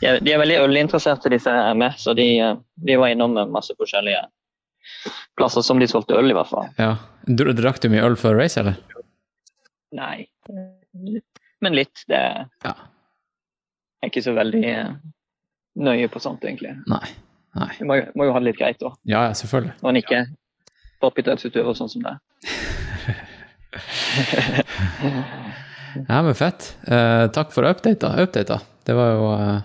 De 0.00 0.06
er, 0.08 0.18
de 0.22 0.32
er 0.34 0.40
veldig 0.42 0.58
ølinteresserte, 0.64 1.30
disse 1.32 1.50
her 1.50 1.70
er 1.70 1.78
med, 1.78 1.94
så 1.98 2.12
de, 2.14 2.26
eh, 2.42 2.56
de 2.86 2.96
var 3.00 3.10
innom 3.14 3.34
masse 3.50 3.74
forskjellige 3.78 4.20
plasser 5.38 5.64
som 5.66 5.80
de 5.82 5.88
solgte 5.90 6.16
øl, 6.18 6.30
i 6.30 6.36
hvert 6.36 6.50
fall. 6.50 6.68
ja. 6.78 6.96
Dr- 7.28 7.52
Drakk 7.52 7.80
du 7.82 7.88
mye 7.92 8.04
øl 8.06 8.14
før 8.16 8.38
race, 8.40 8.56
eller? 8.60 8.76
Nei, 9.92 10.28
men 11.60 11.74
litt. 11.74 12.04
Det 12.08 12.20
Ja. 12.64 12.74
er 14.02 14.08
ikke 14.10 14.22
så 14.22 14.34
veldig 14.34 14.64
eh, 14.64 14.92
nøye 15.76 16.08
på 16.08 16.20
sånt, 16.20 16.42
egentlig. 16.44 16.76
Nei. 16.86 17.06
Nei. 17.58 17.70
Vi 17.78 17.84
må, 17.88 17.96
jo- 17.98 18.12
må 18.14 18.24
jo 18.28 18.32
ha 18.32 18.38
det 18.40 18.44
litt 18.52 18.58
greit 18.60 18.78
òg, 18.82 18.94
Ja, 19.04 19.24
ja, 19.28 19.32
selvfølgelig. 19.32 19.72
når 19.82 19.88
en 19.90 19.96
ikke 20.02 20.16
er 20.20 20.26
toppidrettsutøver 21.02 21.74
sånn 21.76 21.88
som 21.90 22.02
det. 22.02 22.16
Ja, 26.08 26.22
men 26.22 26.34
fett. 26.36 26.76
Eh, 26.86 27.26
takk 27.34 27.50
for 27.52 27.64
updata. 27.64 28.10
updata. 28.22 28.60
Det 28.86 28.94
var 28.94 29.08
jo 29.16 29.24
eh, 29.34 29.60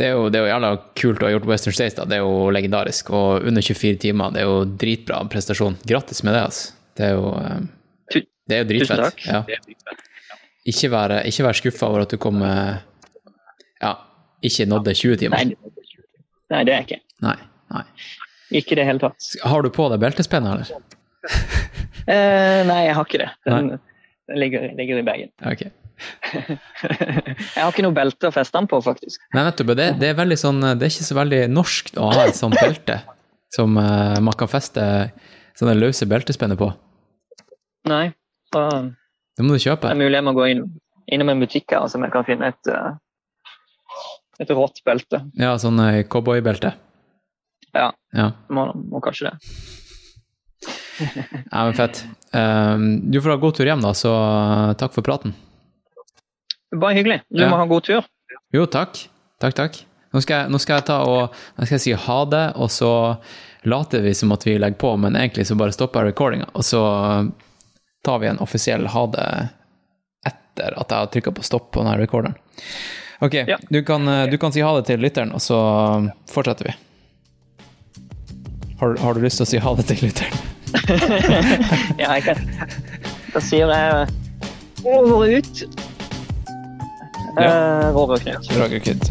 det 0.00 0.06
er 0.08 0.12
jo, 0.16 0.24
det 0.32 0.38
er 0.40 0.44
jo 0.46 0.50
jævla 0.50 0.70
kult 0.98 1.22
å 1.22 1.26
ha 1.28 1.30
gjort 1.32 1.46
Western 1.48 1.72
States, 1.76 1.94
da. 1.96 2.04
Det 2.08 2.16
er 2.18 2.24
jo 2.24 2.50
legendarisk. 2.52 3.10
Og 3.16 3.46
under 3.48 3.62
24 3.64 3.96
timer, 4.02 4.32
det 4.34 4.42
er 4.42 4.48
jo 4.50 4.64
dritbra 4.80 5.22
prestasjon. 5.32 5.76
Grattis 5.88 6.22
med 6.26 6.34
det, 6.36 6.42
altså. 6.48 6.72
Det 6.96 7.06
er 7.06 7.14
jo, 7.16 7.30
Tu- 8.12 8.26
det 8.48 8.56
er 8.58 8.64
jo 8.64 8.68
Tusen 8.68 8.96
dritfett. 8.96 9.04
takk. 9.04 9.18
Ja. 9.28 9.40
Ikke 10.66 10.90
være, 10.90 11.22
ikke 11.28 11.46
være 11.46 11.60
skuffa 11.60 11.88
over 11.90 12.04
at 12.06 12.12
du 12.14 12.18
kom 12.20 12.42
eh, 12.42 12.76
Ja, 13.82 13.92
ikke 14.42 14.66
nådde 14.68 14.94
20 14.98 15.20
timer. 15.22 15.42
Nei, 15.42 15.74
nei, 16.52 16.62
det 16.66 16.74
er 16.74 16.80
jeg 16.80 16.88
ikke. 16.88 17.00
Nei. 17.26 17.36
nei. 17.74 17.84
Ikke 18.60 18.74
i 18.74 18.78
det 18.80 18.86
hele 18.88 19.02
tatt. 19.02 19.28
Har 19.46 19.62
du 19.62 19.70
på 19.74 19.88
deg 19.92 20.02
beltespenn, 20.02 20.52
eller? 20.52 20.70
Eh, 22.06 22.60
nei, 22.62 22.84
jeg 22.84 22.94
har 22.94 23.06
ikke 23.08 23.18
det. 23.18 23.26
Den, 23.50 23.70
den 24.30 24.38
ligger, 24.38 24.68
ligger 24.78 25.00
i 25.00 25.02
bagen. 25.02 25.30
Ok. 25.42 25.64
jeg 26.36 27.56
har 27.56 27.72
ikke 27.72 27.82
noe 27.82 27.96
belte 27.96 28.28
å 28.28 28.34
feste 28.36 28.54
den 28.54 28.68
på, 28.70 28.78
faktisk. 28.84 29.24
Nei, 29.34 29.42
nettopp. 29.42 29.72
Det, 29.74 29.88
det 29.98 30.12
er 30.12 30.20
veldig 30.20 30.36
sånn 30.38 30.60
Det 30.62 30.86
er 30.86 30.92
ikke 30.92 31.06
så 31.08 31.16
veldig 31.18 31.40
norsk 31.50 31.90
å 31.98 32.12
ha 32.12 32.28
et 32.28 32.38
sånt 32.38 32.54
belte 32.60 33.00
som 33.56 33.74
uh, 33.74 34.14
man 34.22 34.38
kan 34.38 34.50
feste 34.50 34.84
sånne 35.58 35.74
løse 35.78 36.06
beltespenner 36.06 36.58
på. 36.60 36.70
Nei, 37.90 38.10
så 38.54 38.62
Det 39.36 39.44
må 39.44 39.52
du 39.56 39.60
kjøpe. 39.62 39.88
det 39.88 39.94
er 39.96 40.00
mulig 40.00 40.16
jeg 40.16 40.24
må 40.24 40.32
gå 40.36 40.46
inn, 40.52 40.62
innom 41.12 41.28
en 41.34 41.40
butikk 41.44 41.70
her, 41.76 41.86
så 41.92 42.00
jeg 42.00 42.12
kan 42.14 42.24
finne 42.24 42.48
et, 42.52 42.70
eh, 42.72 42.92
et 44.40 44.50
rått 44.56 44.80
belte. 44.86 45.22
Ja, 45.38 45.54
sånn 45.60 45.78
eh, 45.84 46.02
cowboybelte. 46.08 46.72
Ja. 47.76 47.90
Ja. 48.16 48.30
Må, 48.48 48.70
må 48.88 49.00
kanskje 49.04 49.28
det. 49.30 49.36
ja, 51.52 51.64
men 51.66 51.74
fett. 51.76 52.04
Um, 52.32 52.86
du 53.12 53.20
får 53.20 53.34
ha 53.34 53.40
god 53.42 53.56
tur 53.58 53.68
hjem, 53.68 53.82
da, 53.84 53.92
så 53.96 54.12
eh, 54.16 54.72
takk 54.80 54.94
for 54.96 55.04
praten. 55.04 55.34
Bare 56.76 56.96
hyggelig. 56.96 57.20
Du 57.30 57.42
Ja. 57.42 57.50
må 57.52 57.56
ha 57.60 57.66
god 57.68 57.84
tur. 57.84 58.06
Jo, 58.56 58.64
takk. 58.66 58.96
Takk, 59.40 59.54
takk. 59.58 59.82
Nå 60.14 60.22
skal 60.24 60.44
jeg, 60.46 60.50
nå 60.54 60.58
skal 60.62 60.78
jeg 60.78 60.86
ta 60.88 60.96
og 61.04 61.34
nå 61.58 61.66
skal 61.66 61.76
jeg 61.76 61.82
si 61.84 61.92
ha 62.06 62.18
det, 62.32 62.44
og 62.56 62.70
så 62.72 62.90
later 63.68 64.00
vi 64.00 64.14
som 64.16 64.32
at 64.32 64.46
vi 64.46 64.54
legger 64.56 64.78
på, 64.80 64.94
men 64.96 65.16
egentlig 65.18 65.44
så 65.48 65.56
bare 65.58 65.74
stopper 65.76 66.06
jeg 66.06 66.14
recordinga, 66.14 66.46
og 66.56 66.64
så 66.64 66.80
tar 68.04 68.18
vi 68.18 68.26
en 68.30 68.38
offisiell 68.38 68.86
ha 68.92 69.06
det 69.06 69.28
etter 70.26 70.76
at 70.80 70.90
jeg 70.90 70.98
har 70.98 71.06
trykka 71.14 71.32
på 71.36 71.42
stopp 71.46 71.70
på 71.74 71.82
denne 71.84 71.96
recorderen. 72.00 72.36
Ok, 73.20 73.34
Ja. 73.48 73.56
du, 73.70 73.82
kan, 73.84 74.08
eh, 74.08 74.26
du 74.30 74.36
kan 74.38 74.52
si 74.52 74.60
ha 74.60 74.74
det 74.76 74.86
til 74.90 75.00
lytteren, 75.00 75.32
og 75.32 75.40
så 75.40 75.56
fortsetter 76.30 76.64
vi. 76.70 76.74
Har, 78.80 78.96
har 79.00 79.14
du 79.16 79.20
lyst 79.24 79.40
til 79.40 79.46
å 79.46 79.48
si 79.48 79.58
ha 79.62 79.74
det 79.78 79.86
til 79.88 80.02
lytteren? 80.04 80.44
Ja, 82.02 82.16
jeg 82.18 82.24
kan. 82.26 82.40
Da 83.32 83.40
sier 83.40 83.70
jeg 83.72 84.08
over 84.84 85.14
og 85.16 85.28
ut. 85.38 85.62
Ja. 87.36 87.48
Eh, 87.48 87.88
Roger 87.96 88.20
Knut. 88.80 89.10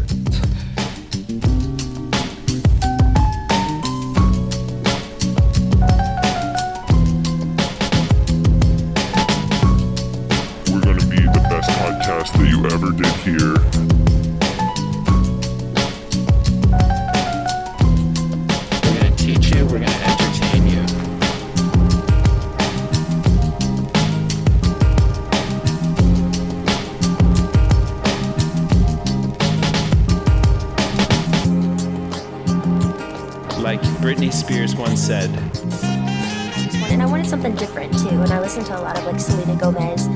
Said, 35.06 35.30
and 36.90 37.00
I 37.00 37.06
wanted 37.06 37.26
something 37.26 37.54
different 37.54 37.92
too. 37.96 38.08
And 38.08 38.32
I 38.32 38.40
listened 38.40 38.66
to 38.66 38.74
a 38.76 38.82
lot 38.82 38.98
of 38.98 39.04
like 39.06 39.20
Selena 39.20 39.54
Gomez, 39.54 40.06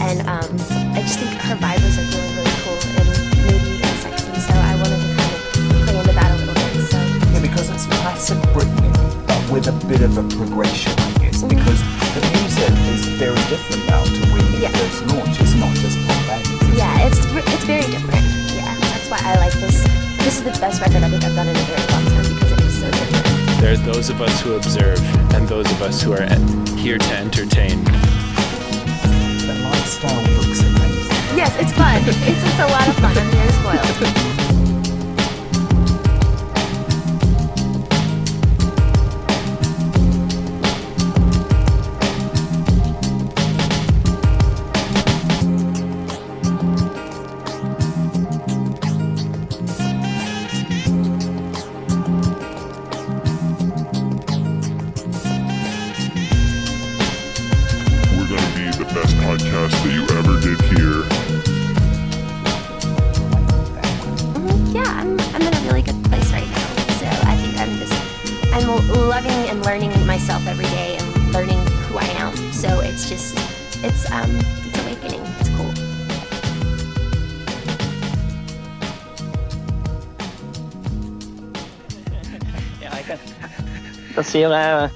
and 0.00 0.20
um, 0.24 0.48
I 0.96 1.04
just 1.04 1.20
think 1.20 1.36
her 1.44 1.56
vibe 1.56 1.84
was 1.84 1.98
like 2.00 2.08
really, 2.16 2.32
really 2.32 2.56
cool 2.64 2.78
and 2.96 3.08
moody 3.44 3.76
and 3.84 3.96
sexy. 4.00 4.32
So 4.40 4.54
I 4.56 4.72
wanted 4.80 5.04
to 5.04 5.08
kind 5.20 5.32
of 5.36 5.44
play 5.84 5.98
into 6.00 6.12
that 6.16 6.30
a 6.32 6.36
little 6.40 6.54
bit. 6.56 6.80
So 6.88 6.96
Yeah, 6.96 7.40
because 7.44 7.68
it's 7.68 7.84
classic 7.92 8.38
Britney, 8.56 8.88
but 9.28 9.40
with 9.52 9.68
a 9.68 9.76
bit 9.86 10.00
of 10.00 10.16
a 10.16 10.24
progression, 10.32 10.96
I 10.96 11.12
guess. 11.28 11.42
Because 11.44 11.80
the 12.16 12.22
music 12.40 12.72
is 12.96 13.04
very 13.20 13.42
different 13.52 13.84
now 13.92 14.00
to 14.00 14.22
when 14.32 14.40
you 14.56 14.64
Yeah. 14.64 14.72
first 14.80 15.04
launched. 15.12 15.40
It's 15.44 15.54
not 15.60 15.76
just 15.76 16.00
pop 16.08 16.24
bangers. 16.24 16.72
yeah, 16.72 17.04
it's 17.04 17.20
it's 17.52 17.64
very 17.68 17.84
different. 17.92 18.24
Yeah, 18.56 18.72
that's 18.96 19.08
why 19.12 19.20
I 19.28 19.36
like 19.44 19.52
this. 19.60 19.84
This 20.24 20.40
is 20.40 20.42
the 20.42 20.56
best 20.56 20.80
record 20.80 21.04
I 21.04 21.08
think 21.12 21.20
I've 21.24 21.36
done 21.36 21.48
in 21.48 21.56
a 21.56 21.66
very 21.68 21.84
long 21.92 22.04
time 22.16 22.17
there 23.60 23.72
are 23.72 23.76
those 23.76 24.08
of 24.08 24.20
us 24.20 24.40
who 24.40 24.54
observe 24.54 25.00
and 25.34 25.48
those 25.48 25.70
of 25.70 25.82
us 25.82 26.00
who 26.00 26.12
are 26.12 26.22
here 26.76 26.98
to 26.98 27.16
entertain. 27.16 27.82
The 27.84 29.60
lifestyle 29.64 30.22
looks 30.36 30.60
amazing. 30.60 31.36
Yes, 31.36 31.56
it's 31.58 31.72
fun. 31.72 32.00
it's 32.06 32.16
it's 32.18 32.58
a 32.60 32.66
lot 32.66 32.88
of 32.88 32.94
fun. 32.96 33.16
I'm 33.16 33.30
very 33.30 33.52
spoiled. 33.52 34.37
Sier 84.38 84.54
jeg 84.54 84.90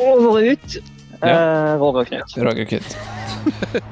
over 0.00 0.28
og 0.30 0.50
ut. 0.54 0.76
Ja. 1.20 1.34
Eh, 1.34 1.80
Roger 1.80 2.04
Knut. 2.08 2.36
Roger 2.38 2.64
Kid. 2.64 2.86